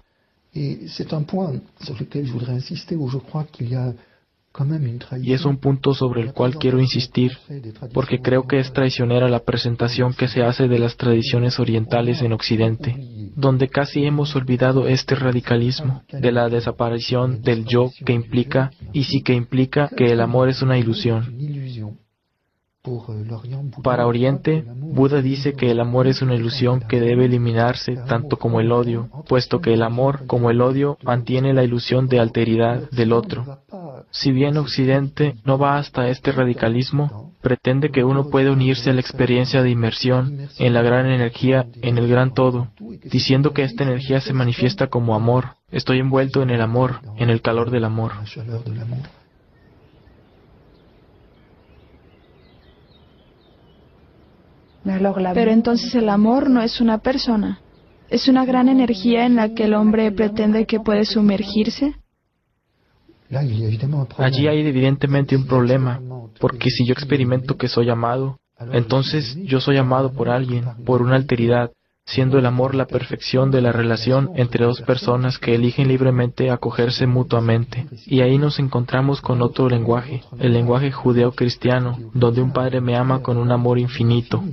[5.22, 7.32] Y es un punto sobre el cual quiero insistir,
[7.94, 12.34] porque creo que es traicionera la presentación que se hace de las tradiciones orientales en
[12.34, 12.96] Occidente,
[13.36, 19.22] donde casi hemos olvidado este radicalismo de la desaparición del yo que implica, y sí
[19.22, 21.34] que implica, que el amor es una ilusión.
[23.84, 28.60] Para Oriente, Buda dice que el amor es una ilusión que debe eliminarse tanto como
[28.60, 33.14] el odio, puesto que el amor, como el odio, mantiene la ilusión de alteridad del
[33.14, 33.60] otro.
[34.10, 39.02] Si bien Occidente no va hasta este radicalismo, pretende que uno puede unirse a la
[39.02, 42.70] experiencia de inmersión en la gran energía, en el gran todo,
[43.04, 45.56] diciendo que esta energía se manifiesta como amor.
[45.72, 48.14] Estoy envuelto en el amor, en el calor del amor.
[54.84, 57.60] Pero entonces el amor no es una persona.
[58.10, 61.96] ¿Es una gran energía en la que el hombre pretende que puede sumergirse?
[64.18, 66.02] Allí hay evidentemente un problema,
[66.40, 68.38] porque si yo experimento que soy amado,
[68.74, 71.72] entonces yo soy amado por alguien, por una alteridad,
[72.06, 77.08] siendo el amor la perfección de la relación entre dos personas que eligen libremente acogerse
[77.08, 77.88] mutuamente.
[78.06, 83.22] Y ahí nos encontramos con otro lenguaje, el lenguaje judeo-cristiano, donde un padre me ama
[83.22, 84.44] con un amor infinito,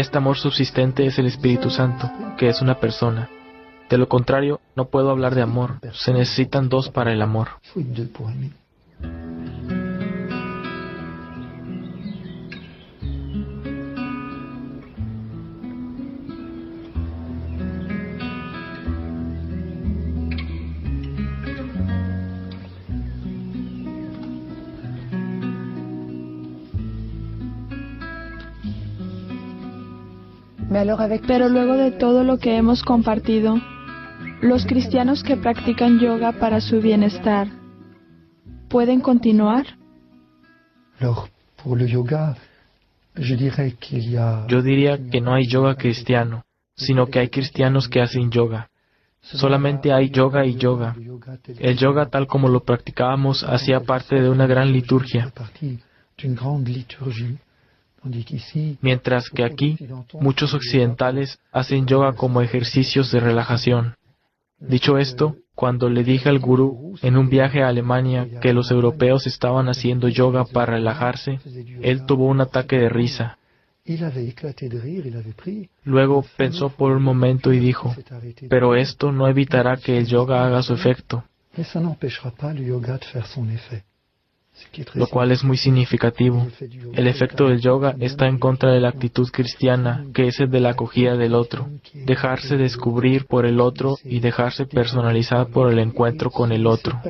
[0.00, 3.28] este amor subsistente es el Espíritu Santo, que es una persona.
[3.88, 5.80] De lo contrario, no puedo hablar de amor.
[5.92, 7.48] Se necesitan dos para el amor.
[31.26, 33.56] Pero luego de todo lo que hemos compartido,
[34.40, 37.48] los cristianos que practican yoga para su bienestar,
[38.68, 39.66] ¿pueden continuar?
[44.48, 46.44] Yo diría que no hay yoga cristiano,
[46.76, 48.70] sino que hay cristianos que hacen yoga.
[49.20, 50.96] Solamente hay yoga y yoga.
[51.58, 55.30] El yoga tal como lo practicábamos hacía parte de una gran liturgia.
[58.80, 59.76] Mientras que aquí
[60.20, 63.94] muchos occidentales hacen yoga como ejercicios de relajación.
[64.58, 69.26] Dicho esto, cuando le dije al gurú en un viaje a Alemania que los europeos
[69.26, 71.40] estaban haciendo yoga para relajarse,
[71.82, 73.38] él tuvo un ataque de risa.
[75.84, 77.94] Luego pensó por un momento y dijo,
[78.48, 81.24] pero esto no evitará que el yoga haga su efecto
[84.94, 86.46] lo cual es muy significativo.
[86.94, 90.60] El efecto del yoga está en contra de la actitud cristiana, que es el de
[90.60, 96.30] la acogida del otro, dejarse descubrir por el otro y dejarse personalizar por el encuentro
[96.30, 97.00] con el otro.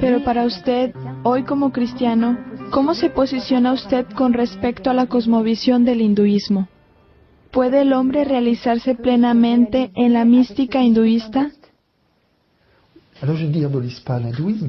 [0.00, 0.92] Pero para usted,
[1.22, 2.38] hoy como cristiano,
[2.70, 6.68] ¿cómo se posiciona usted con respecto a la cosmovisión del hinduismo?
[7.52, 11.50] ¿Puede el hombre realizarse plenamente en la mística hinduista?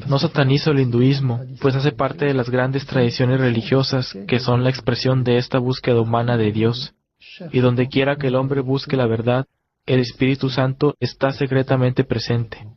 [0.07, 4.69] No satanizo el hinduismo, pues hace parte de las grandes tradiciones religiosas que son la
[4.69, 6.93] expresión de esta búsqueda humana de Dios.
[7.51, 9.47] Y donde quiera que el hombre busque la verdad,
[9.85, 12.76] el Espíritu Santo está secretamente presente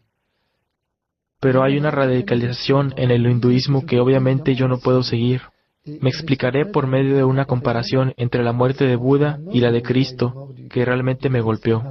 [1.41, 5.41] pero hay una radicalización en el hinduismo que obviamente yo no puedo seguir.
[5.85, 9.83] Me explicaré por medio de una comparación entre la muerte de Buda y la de
[9.83, 11.83] Cristo, que realmente me golpeó.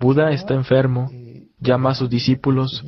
[0.00, 1.10] Buda está enfermo,
[1.60, 2.82] llama a sus discípulos,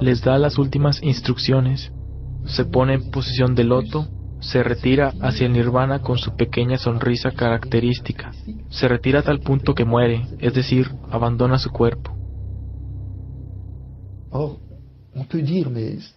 [0.00, 1.92] les da las últimas instrucciones,
[2.44, 4.08] se pone en posición de loto
[4.40, 8.32] se retira hacia el nirvana con su pequeña sonrisa característica.
[8.68, 12.16] Se retira a tal punto que muere, es decir, abandona su cuerpo.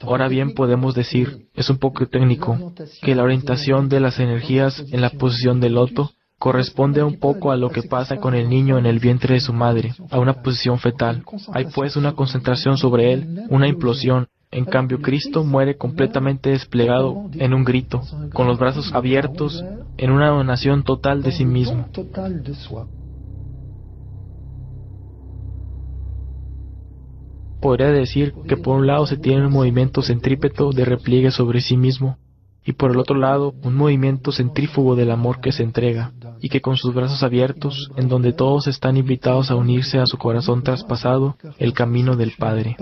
[0.01, 5.01] Ahora bien podemos decir, es un poco técnico, que la orientación de las energías en
[5.01, 8.85] la posición del loto corresponde un poco a lo que pasa con el niño en
[8.85, 11.23] el vientre de su madre, a una posición fetal.
[11.53, 17.53] Hay pues una concentración sobre él, una implosión, en cambio, Cristo muere completamente desplegado en
[17.53, 18.01] un grito,
[18.33, 19.63] con los brazos abiertos,
[19.97, 21.87] en una donación total de sí mismo.
[27.61, 31.77] Podría decir que por un lado se tiene un movimiento centrípeto de repliegue sobre sí
[31.77, 32.17] mismo,
[32.65, 36.61] y por el otro lado un movimiento centrífugo del amor que se entrega, y que
[36.61, 41.35] con sus brazos abiertos, en donde todos están invitados a unirse a su corazón traspasado,
[41.59, 42.77] el camino del Padre.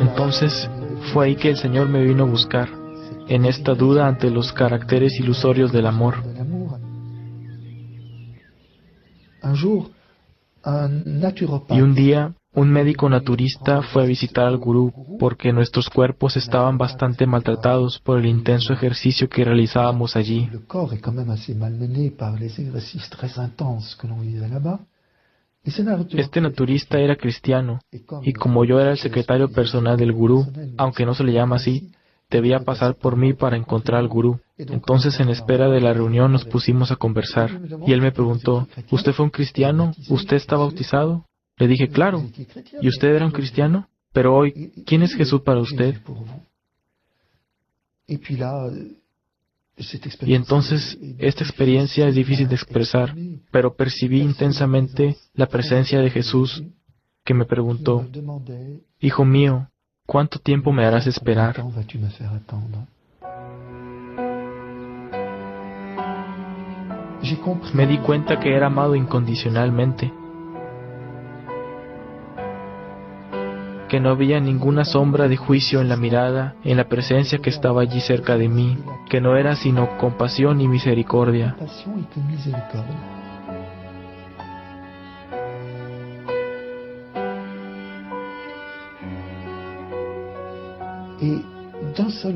[0.00, 0.70] Entonces
[1.12, 2.68] fue ahí que el Señor me vino a buscar,
[3.28, 6.16] en esta duda ante los caracteres ilusorios del amor.
[11.70, 16.78] Y un día un médico naturista fue a visitar al gurú porque nuestros cuerpos estaban
[16.78, 20.48] bastante maltratados por el intenso ejercicio que realizábamos allí.
[25.64, 27.80] Este naturista era cristiano
[28.22, 30.46] y como yo era el secretario personal del gurú,
[30.76, 31.90] aunque no se le llama así,
[32.30, 34.40] debía pasar por mí para encontrar al gurú.
[34.58, 37.50] Entonces, en espera de la reunión, nos pusimos a conversar
[37.86, 39.92] y él me preguntó, ¿Usted fue un cristiano?
[40.08, 41.24] ¿Usted está bautizado?
[41.56, 42.24] Le dije, claro.
[42.80, 43.88] ¿Y usted era un cristiano?
[44.12, 46.00] Pero hoy, ¿quién es Jesús para usted?
[48.06, 48.18] Y
[50.34, 53.14] entonces esta experiencia es difícil de expresar,
[53.50, 56.62] pero percibí intensamente la presencia de Jesús
[57.24, 58.06] que me preguntó,
[59.00, 59.68] Hijo mío,
[60.06, 61.64] ¿cuánto tiempo me harás esperar?
[67.72, 70.12] Me di cuenta que era amado incondicionalmente,
[73.94, 77.82] que no había ninguna sombra de juicio en la mirada, en la presencia que estaba
[77.82, 78.76] allí cerca de mí,
[79.08, 81.54] que no era sino compasión y misericordia.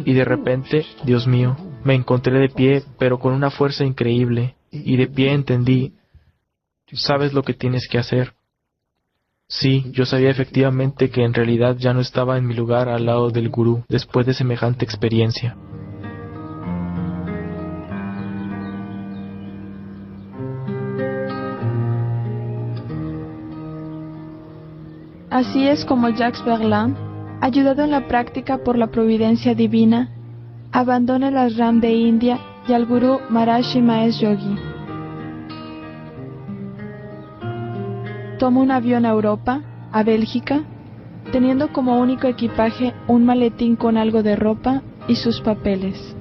[0.04, 4.96] Y de repente, Dios mío, me encontré de pie, pero con una fuerza increíble, y
[4.96, 5.94] de pie entendí,
[6.92, 8.37] sabes lo que tienes que hacer.
[9.50, 13.30] Sí, yo sabía efectivamente que en realidad ya no estaba en mi lugar al lado
[13.30, 15.56] del gurú después de semejante experiencia.
[25.30, 26.94] Así es como Jacques Verlaine,
[27.40, 30.10] ayudado en la práctica por la providencia divina,
[30.72, 32.38] abandona el ashram de India
[32.68, 34.67] y al gurú Maharashi Mahesh Yogi.
[38.38, 40.62] Toma un avión a Europa, a Bélgica,
[41.32, 46.14] teniendo como único equipaje un maletín con algo de ropa y sus papeles.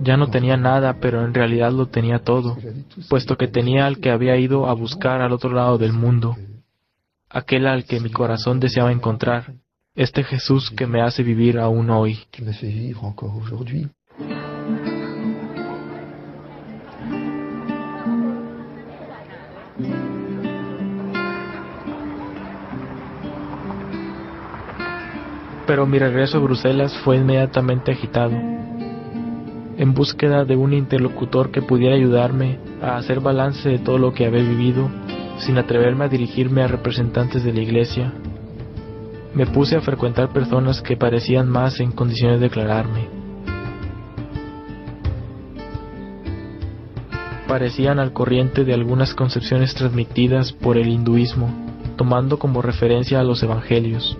[0.00, 2.56] Ya no tenía nada, pero en realidad lo tenía todo,
[3.08, 6.36] puesto que tenía al que había ido a buscar al otro lado del mundo,
[7.28, 9.52] aquel al que mi corazón deseaba encontrar,
[9.94, 12.18] este Jesús que me hace vivir aún hoy.
[25.66, 28.32] Pero mi regreso a Bruselas fue inmediatamente agitado
[29.78, 34.26] en búsqueda de un interlocutor que pudiera ayudarme a hacer balance de todo lo que
[34.26, 34.88] había vivido,
[35.38, 38.12] sin atreverme a dirigirme a representantes de la iglesia.
[39.34, 43.08] Me puse a frecuentar personas que parecían más en condiciones de declararme.
[47.46, 51.50] Parecían al corriente de algunas concepciones transmitidas por el hinduismo,
[51.96, 54.18] tomando como referencia a los evangelios.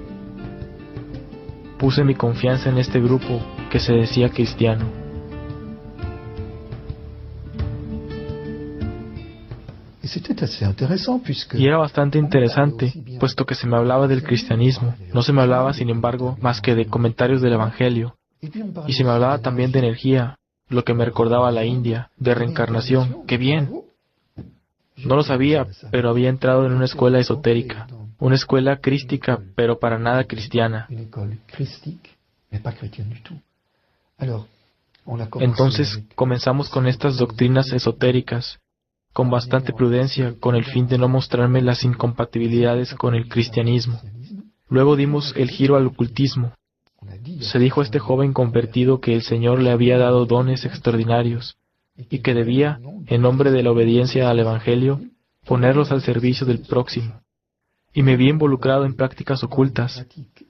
[1.79, 4.87] Puse mi confianza en este grupo que se decía cristiano.
[11.53, 14.95] Y era bastante interesante, puesto que se me hablaba del cristianismo.
[15.13, 18.17] No se me hablaba, sin embargo, más que de comentarios del Evangelio.
[18.87, 22.35] Y se me hablaba también de energía, lo que me recordaba a la India, de
[22.35, 23.27] reencarnación.
[23.27, 23.71] ¡Qué bien!
[25.05, 27.87] No lo sabía, pero había entrado en una escuela esotérica,
[28.19, 30.89] una escuela crística, pero para nada cristiana.
[35.41, 38.59] Entonces comenzamos con estas doctrinas esotéricas,
[39.13, 44.01] con bastante prudencia con el fin de no mostrarme las incompatibilidades con el cristianismo.
[44.69, 46.53] Luego dimos el giro al ocultismo.
[47.41, 51.57] Se dijo a este joven convertido que el Señor le había dado dones extraordinarios
[51.97, 55.01] y que debía, en nombre de la obediencia al Evangelio,
[55.47, 57.23] ponerlos al servicio del próximo
[57.97, 60.07] y me vi involucrado en prácticas ocultas,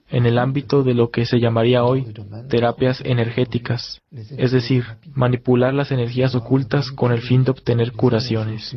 [0.09, 2.05] en el ámbito de lo que se llamaría hoy
[2.49, 4.83] terapias energéticas, es decir,
[5.13, 8.75] manipular las energías ocultas con el fin de obtener curaciones.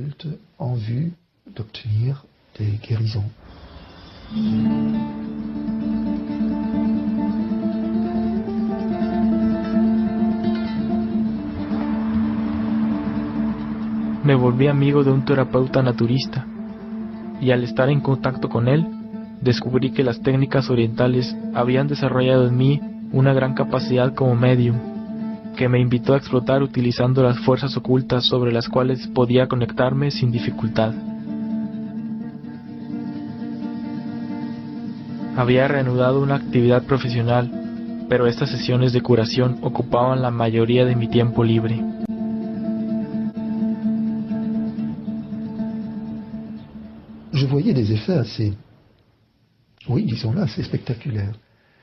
[14.23, 16.47] Me volví amigo de un terapeuta naturista
[17.41, 18.87] y al estar en contacto con él,
[19.41, 22.81] descubrí que las técnicas orientales habían desarrollado en mí
[23.13, 24.77] una gran capacidad como medium,
[25.57, 30.31] que me invitó a explotar utilizando las fuerzas ocultas sobre las cuales podía conectarme sin
[30.31, 30.95] dificultad.
[35.37, 37.51] Había reanudado una actividad profesional,
[38.09, 41.81] pero estas sesiones de curación ocupaban la mayoría de mi tiempo libre.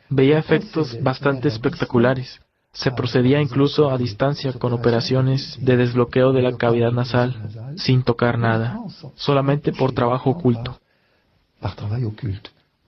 [0.09, 2.39] Veía efectos bastante espectaculares.
[2.71, 8.37] Se procedía incluso a distancia con operaciones de desbloqueo de la cavidad nasal sin tocar
[8.37, 8.79] nada,
[9.15, 10.79] solamente por trabajo oculto.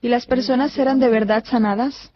[0.00, 2.12] ¿Y las personas eran de verdad sanadas?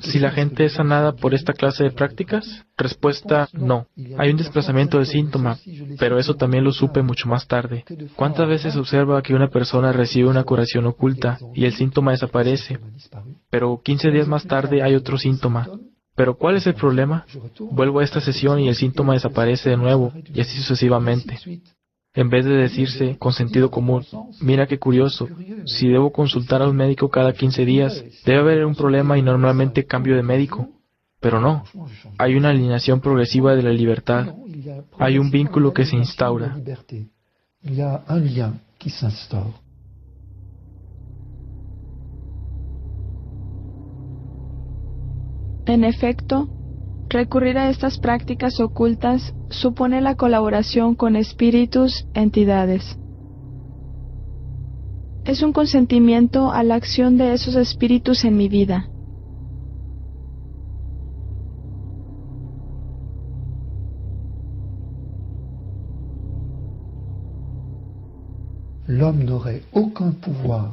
[0.00, 3.86] Si la gente es sanada por esta clase de prácticas, respuesta no.
[4.18, 5.58] Hay un desplazamiento de síntoma,
[5.98, 7.84] pero eso también lo supe mucho más tarde.
[8.16, 12.78] ¿Cuántas veces observa que una persona recibe una curación oculta y el síntoma desaparece,
[13.50, 15.68] pero 15 días más tarde hay otro síntoma,
[16.16, 17.24] Pero ¿cuál es el problema?
[17.70, 21.38] Vuelvo a esta sesión y el síntoma desaparece de nuevo, y así sucesivamente.
[22.12, 24.04] En vez de decirse con sentido común,
[24.40, 25.28] mira qué curioso,
[25.64, 29.86] si debo consultar a un médico cada 15 días, debe haber un problema y normalmente
[29.86, 30.68] cambio de médico.
[31.20, 31.64] Pero no,
[32.18, 34.34] hay una alineación progresiva de la libertad,
[34.98, 36.56] hay un vínculo que se instaura.
[45.66, 46.48] En efecto,
[47.10, 52.96] recurrir a estas prácticas ocultas supone la colaboración con espíritus, entidades.
[55.24, 58.88] Es un consentimiento a la acción de esos espíritus en mi vida.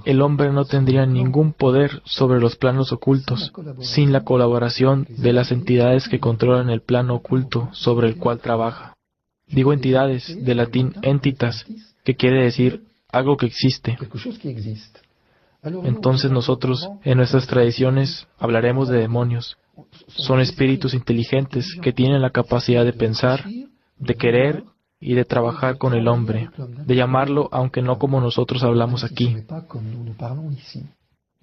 [0.05, 5.51] El hombre no tendría ningún poder sobre los planos ocultos sin la colaboración de las
[5.51, 8.95] entidades que controlan el plano oculto sobre el cual trabaja.
[9.45, 11.65] Digo entidades, de latín entitas,
[12.03, 13.99] que quiere decir algo que existe.
[15.83, 19.57] Entonces nosotros, en nuestras tradiciones, hablaremos de demonios.
[20.07, 23.45] Son espíritus inteligentes que tienen la capacidad de pensar,
[23.99, 24.63] de querer
[24.99, 29.37] y de trabajar con el hombre, de llamarlo aunque no como nosotros hablamos aquí.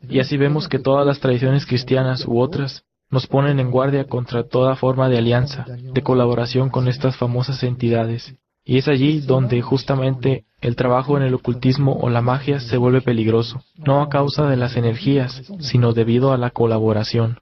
[0.08, 4.48] Y así vemos que todas las tradiciones cristianas u otras nos ponen en guardia contra
[4.48, 8.34] toda forma de alianza, de colaboración con estas famosas entidades.
[8.64, 13.02] Y es allí donde justamente el trabajo en el ocultismo o la magia se vuelve
[13.02, 17.38] peligroso, no a causa de las energías, sino debido a la colaboración.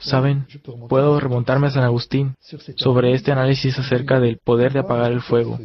[0.00, 0.46] Saben,
[0.88, 2.34] puedo remontarme a San Agustín
[2.76, 5.58] sobre este análisis acerca del poder de apagar el fuego.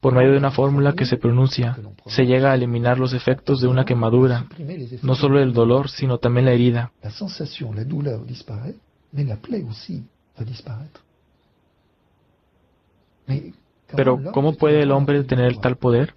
[0.00, 3.68] Por medio de una fórmula que se pronuncia, se llega a eliminar los efectos de
[3.68, 4.46] una quemadura,
[5.02, 6.92] no solo el dolor, sino también la herida.
[13.96, 16.14] Pero, ¿cómo puede el hombre tener tal poder?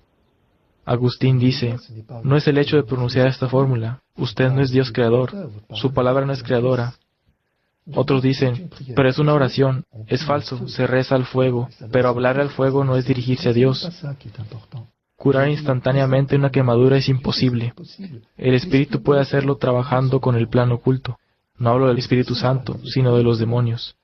[0.86, 1.76] Agustín dice,
[2.24, 6.26] no es el hecho de pronunciar esta fórmula, usted no es Dios creador, su palabra
[6.26, 6.94] no es creadora,
[7.94, 12.50] otros dicen, pero es una oración, es falso, se reza al fuego, pero hablar al
[12.50, 13.88] fuego no es dirigirse a Dios.
[15.16, 17.74] Curar instantáneamente una quemadura es imposible.
[18.38, 21.18] El Espíritu puede hacerlo trabajando con el plano oculto.
[21.58, 23.96] No hablo del Espíritu Santo, sino de los demonios.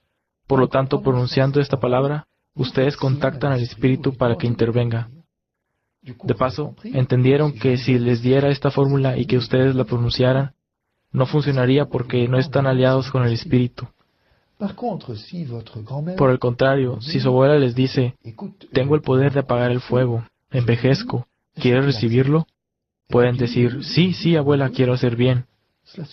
[0.47, 2.25] Por lo tanto, pronunciando esta palabra,
[2.55, 5.09] ustedes contactan al Espíritu para que intervenga.
[6.01, 10.52] De paso, entendieron que si les diera esta fórmula y que ustedes la pronunciaran,
[11.13, 13.87] no funcionaría porque no están aliados con el espíritu.
[16.17, 18.15] Por el contrario, si su abuela les dice,
[18.71, 22.47] tengo el poder de apagar el fuego, envejezco, ¿quieres recibirlo?
[23.07, 25.45] Pueden decir, sí, sí, abuela, quiero hacer bien.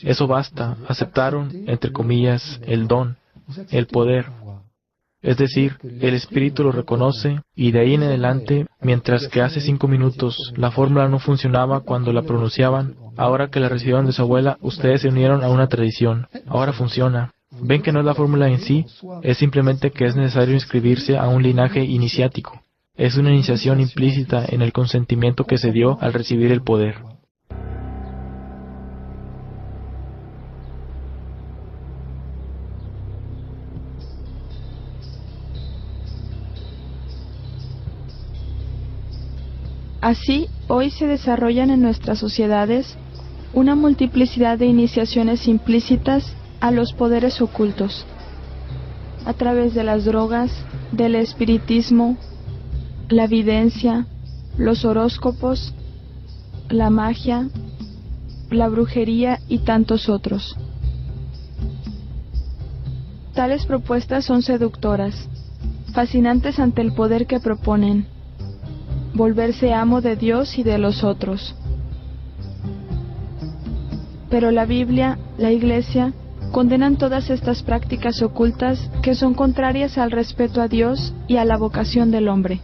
[0.02, 3.16] Eso basta, aceptaron, entre comillas, el don,
[3.70, 4.26] el poder.
[5.22, 9.86] Es decir, el espíritu lo reconoce y de ahí en adelante, mientras que hace cinco
[9.86, 14.56] minutos la fórmula no funcionaba cuando la pronunciaban, ahora que la recibieron de su abuela,
[14.62, 16.26] ustedes se unieron a una tradición.
[16.46, 17.32] Ahora funciona.
[17.50, 18.86] Ven que no es la fórmula en sí,
[19.22, 22.62] es simplemente que es necesario inscribirse a un linaje iniciático.
[22.96, 26.96] Es una iniciación implícita en el consentimiento que se dio al recibir el poder.
[40.00, 42.96] Así, hoy se desarrollan en nuestras sociedades
[43.52, 48.06] una multiplicidad de iniciaciones implícitas a los poderes ocultos,
[49.26, 50.50] a través de las drogas,
[50.92, 52.16] del espiritismo,
[53.10, 54.06] la videncia,
[54.56, 55.74] los horóscopos,
[56.70, 57.48] la magia,
[58.50, 60.56] la brujería y tantos otros.
[63.34, 65.28] Tales propuestas son seductoras,
[65.92, 68.06] fascinantes ante el poder que proponen
[69.14, 71.54] volverse amo de Dios y de los otros.
[74.28, 76.12] Pero la Biblia, la Iglesia,
[76.52, 81.56] condenan todas estas prácticas ocultas que son contrarias al respeto a Dios y a la
[81.56, 82.60] vocación del hombre.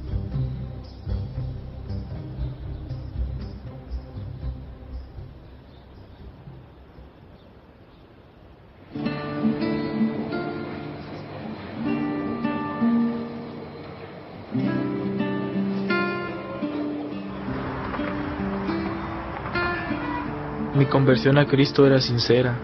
[20.96, 22.56] Conversión a Cristo era sincera.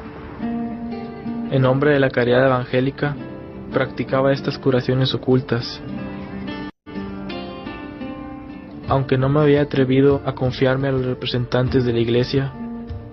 [1.51, 3.15] En nombre de la caridad evangélica,
[3.71, 5.83] practicaba estas curaciones ocultas.
[8.89, 12.55] Aunque no me había atrevido a confiarme a los representantes de la Iglesia,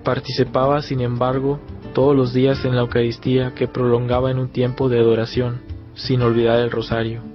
[0.05, 1.59] participaba, sin embargo,
[1.93, 5.59] todos los días en la Eucaristía que prolongaba en un tiempo de adoración,
[5.95, 7.28] sin olvidar el rosario.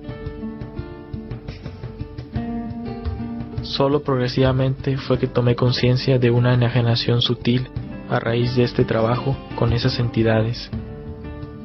[3.77, 7.67] Solo progresivamente fue que tomé conciencia de una enajenación sutil
[8.09, 10.71] a raíz de este trabajo con esas entidades,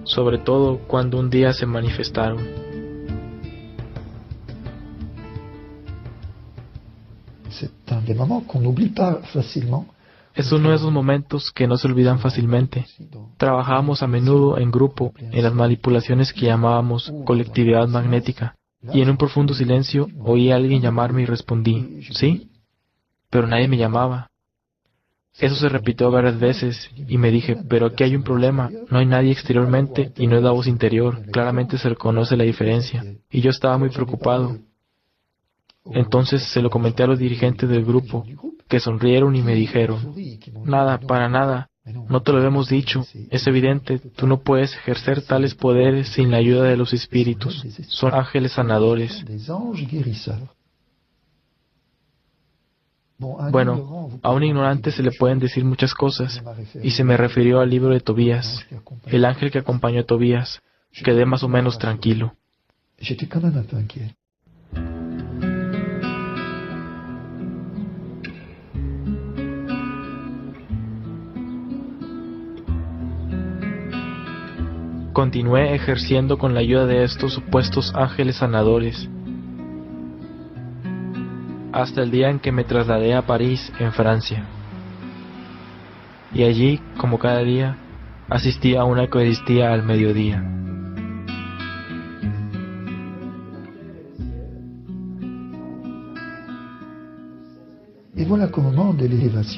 [0.06, 2.40] sobre todo cuando un día se manifestaron.
[10.34, 12.88] Es uno de esos momentos que no se olvidan fácilmente.
[13.38, 19.18] Trabajábamos a menudo en grupo en las manipulaciones que llamábamos colectividad magnética, y en un
[19.18, 22.50] profundo silencio oí a alguien llamarme y respondí, ¿sí?
[23.30, 24.30] Pero nadie me llamaba.
[25.38, 29.06] Eso se repitió varias veces y me dije, pero aquí hay un problema, no hay
[29.06, 33.04] nadie exteriormente y no es la voz interior, claramente se reconoce la diferencia.
[33.30, 34.58] Y yo estaba muy preocupado.
[35.86, 38.26] Entonces se lo comenté a los dirigentes del grupo,
[38.68, 40.14] que sonrieron y me dijeron,
[40.66, 41.69] nada, para nada,
[42.10, 46.38] no te lo hemos dicho, es evidente, tú no puedes ejercer tales poderes sin la
[46.38, 49.24] ayuda de los espíritus, son ángeles sanadores.
[53.52, 56.42] Bueno, a un ignorante se le pueden decir muchas cosas,
[56.82, 58.66] y se me refirió al libro de Tobías,
[59.08, 60.62] el ángel que acompañó a Tobías.
[61.04, 62.34] Quedé más o menos tranquilo.
[75.14, 79.10] Continué ejerciendo con la ayuda de estos supuestos ángeles sanadores
[81.72, 84.44] hasta el día en que me trasladé a París, en Francia.
[86.34, 87.78] Y allí, como cada día,
[88.28, 90.44] asistí a una Eucaristía al mediodía.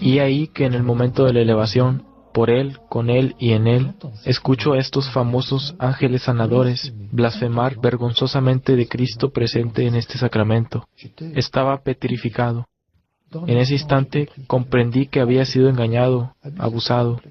[0.02, 3.68] Y ahí que en el momento de la elevación por Él, con Él y en
[3.68, 3.94] Él,
[4.26, 10.88] escucho a estos famosos ángeles sanadores blasfemar vergonzosamente de Cristo presente en este sacramento.
[11.36, 12.68] Estaba petrificado.
[13.48, 17.22] En ese instante comprendí que había sido engañado, abusado.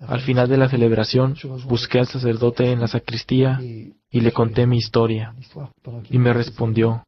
[0.00, 1.36] Al final de la celebración
[1.66, 5.34] busqué al sacerdote en la sacristía y le conté mi historia.
[6.10, 7.04] Y me respondió,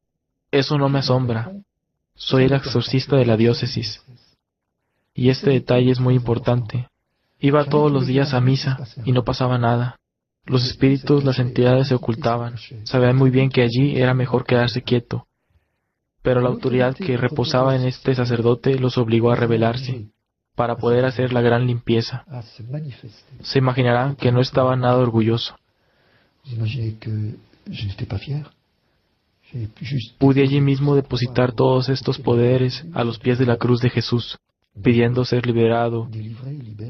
[0.51, 1.53] eso no me asombra.
[2.15, 4.03] Soy el exorcista de la diócesis.
[5.21, 6.89] Y este detalle es muy importante.
[7.41, 9.97] Iba todos los días a misa y no pasaba nada.
[10.47, 12.55] Los espíritus, las entidades se ocultaban.
[12.85, 15.27] Sabían muy bien que allí era mejor quedarse quieto.
[16.23, 20.07] Pero la autoridad que reposaba en este sacerdote los obligó a rebelarse
[20.55, 22.25] para poder hacer la gran limpieza.
[23.43, 25.55] Se imaginarán que no estaba nada orgulloso.
[30.17, 34.39] Pude allí mismo depositar todos estos poderes a los pies de la cruz de Jesús
[34.83, 36.09] pidiendo ser liberado,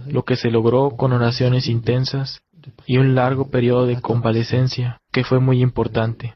[0.06, 2.42] lo que se logró con oraciones intensas
[2.86, 6.34] y un largo periodo de convalecencia que fue muy importante.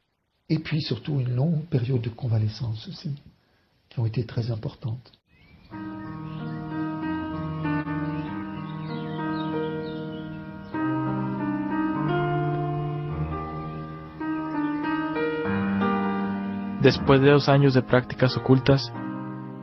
[16.82, 18.92] Después de dos años de prácticas ocultas,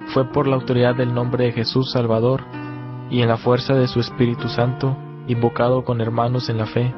[0.08, 2.44] fue por la autoridad del nombre de Jesús Salvador
[3.10, 4.98] y en la fuerza de su Espíritu Santo,
[5.28, 6.94] invocado con hermanos en la fe,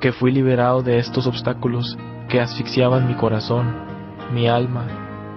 [0.00, 1.98] que fui liberado de estos obstáculos
[2.28, 3.74] que asfixiaban mi corazón,
[4.32, 4.86] mi alma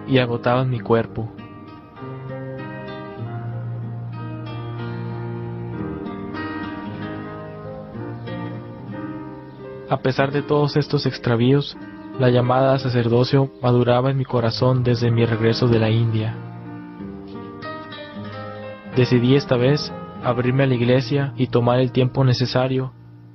[0.07, 1.31] y agotaban mi cuerpo.
[9.89, 11.77] A pesar de todos estos extravíos,
[12.19, 16.35] la llamada a sacerdocio maduraba en mi corazón desde mi regreso de la India.
[18.95, 19.91] Decidí esta vez
[20.23, 22.93] abrirme a la iglesia y tomar el tiempo necesario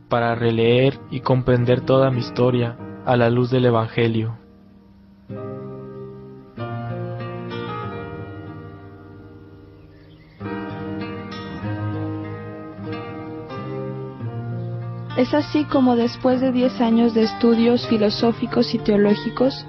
[0.09, 4.37] para releer y comprender toda mi historia a la luz del Evangelio.
[15.17, 19.67] Es así como después de 10 años de estudios filosóficos y teológicos,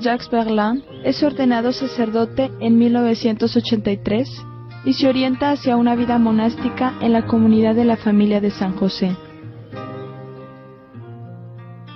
[0.00, 4.42] Jacques Berlin es ordenado sacerdote en 1983
[4.86, 8.74] y se orienta hacia una vida monástica en la comunidad de la familia de San
[8.74, 9.14] José.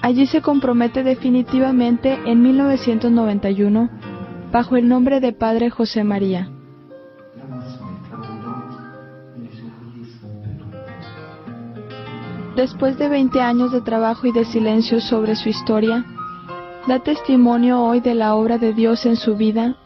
[0.02, 3.90] Allí se compromete definitivamente en 1991
[4.52, 6.50] bajo el nombre de Padre José María.
[12.56, 16.04] después de 20 años de trabajo y de silencio sobre su historia,
[16.86, 19.76] da testimonio hoy de la obra de Dios en su vida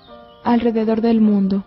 [0.45, 1.65] alrededor del mundo.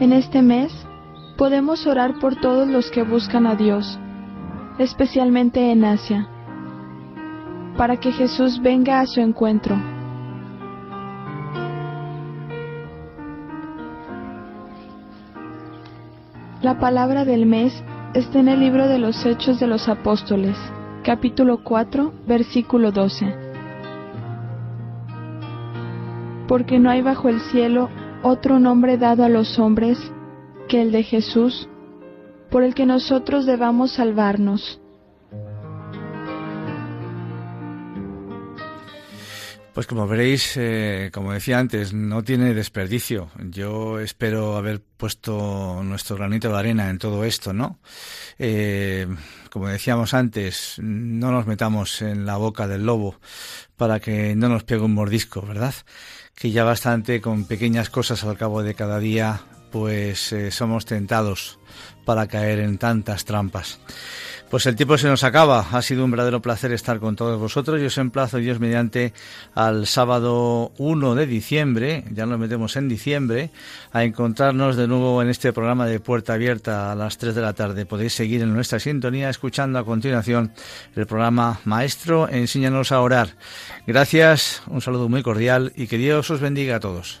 [0.00, 0.72] En este mes
[1.40, 3.98] podemos orar por todos los que buscan a Dios,
[4.78, 6.28] especialmente en Asia,
[7.78, 9.74] para que Jesús venga a su encuentro.
[16.60, 17.72] La palabra del mes
[18.12, 20.58] está en el libro de los Hechos de los Apóstoles,
[21.04, 23.34] capítulo 4, versículo 12.
[26.46, 27.88] Porque no hay bajo el cielo
[28.22, 30.12] otro nombre dado a los hombres
[30.70, 31.68] que el de Jesús,
[32.48, 34.80] por el que nosotros debamos salvarnos.
[39.74, 43.30] Pues como veréis, eh, como decía antes, no tiene desperdicio.
[43.50, 47.80] Yo espero haber puesto nuestro granito de arena en todo esto, ¿no?
[48.38, 49.08] Eh,
[49.50, 53.16] como decíamos antes, no nos metamos en la boca del lobo
[53.76, 55.74] para que no nos pegue un mordisco, ¿verdad?
[56.36, 59.40] Que ya bastante con pequeñas cosas al cabo de cada día,
[59.70, 61.58] pues eh, somos tentados
[62.04, 63.80] para caer en tantas trampas.
[64.50, 65.64] Pues el tiempo se nos acaba.
[65.70, 67.80] Ha sido un verdadero placer estar con todos vosotros.
[67.80, 69.12] Yo os emplazo, Dios mediante,
[69.54, 73.50] al sábado 1 de diciembre, ya nos metemos en diciembre,
[73.92, 77.52] a encontrarnos de nuevo en este programa de Puerta Abierta a las 3 de la
[77.52, 77.86] tarde.
[77.86, 80.52] Podéis seguir en nuestra sintonía escuchando a continuación
[80.96, 83.36] el programa Maestro, enséñanos a orar.
[83.86, 87.20] Gracias, un saludo muy cordial y que Dios os bendiga a todos.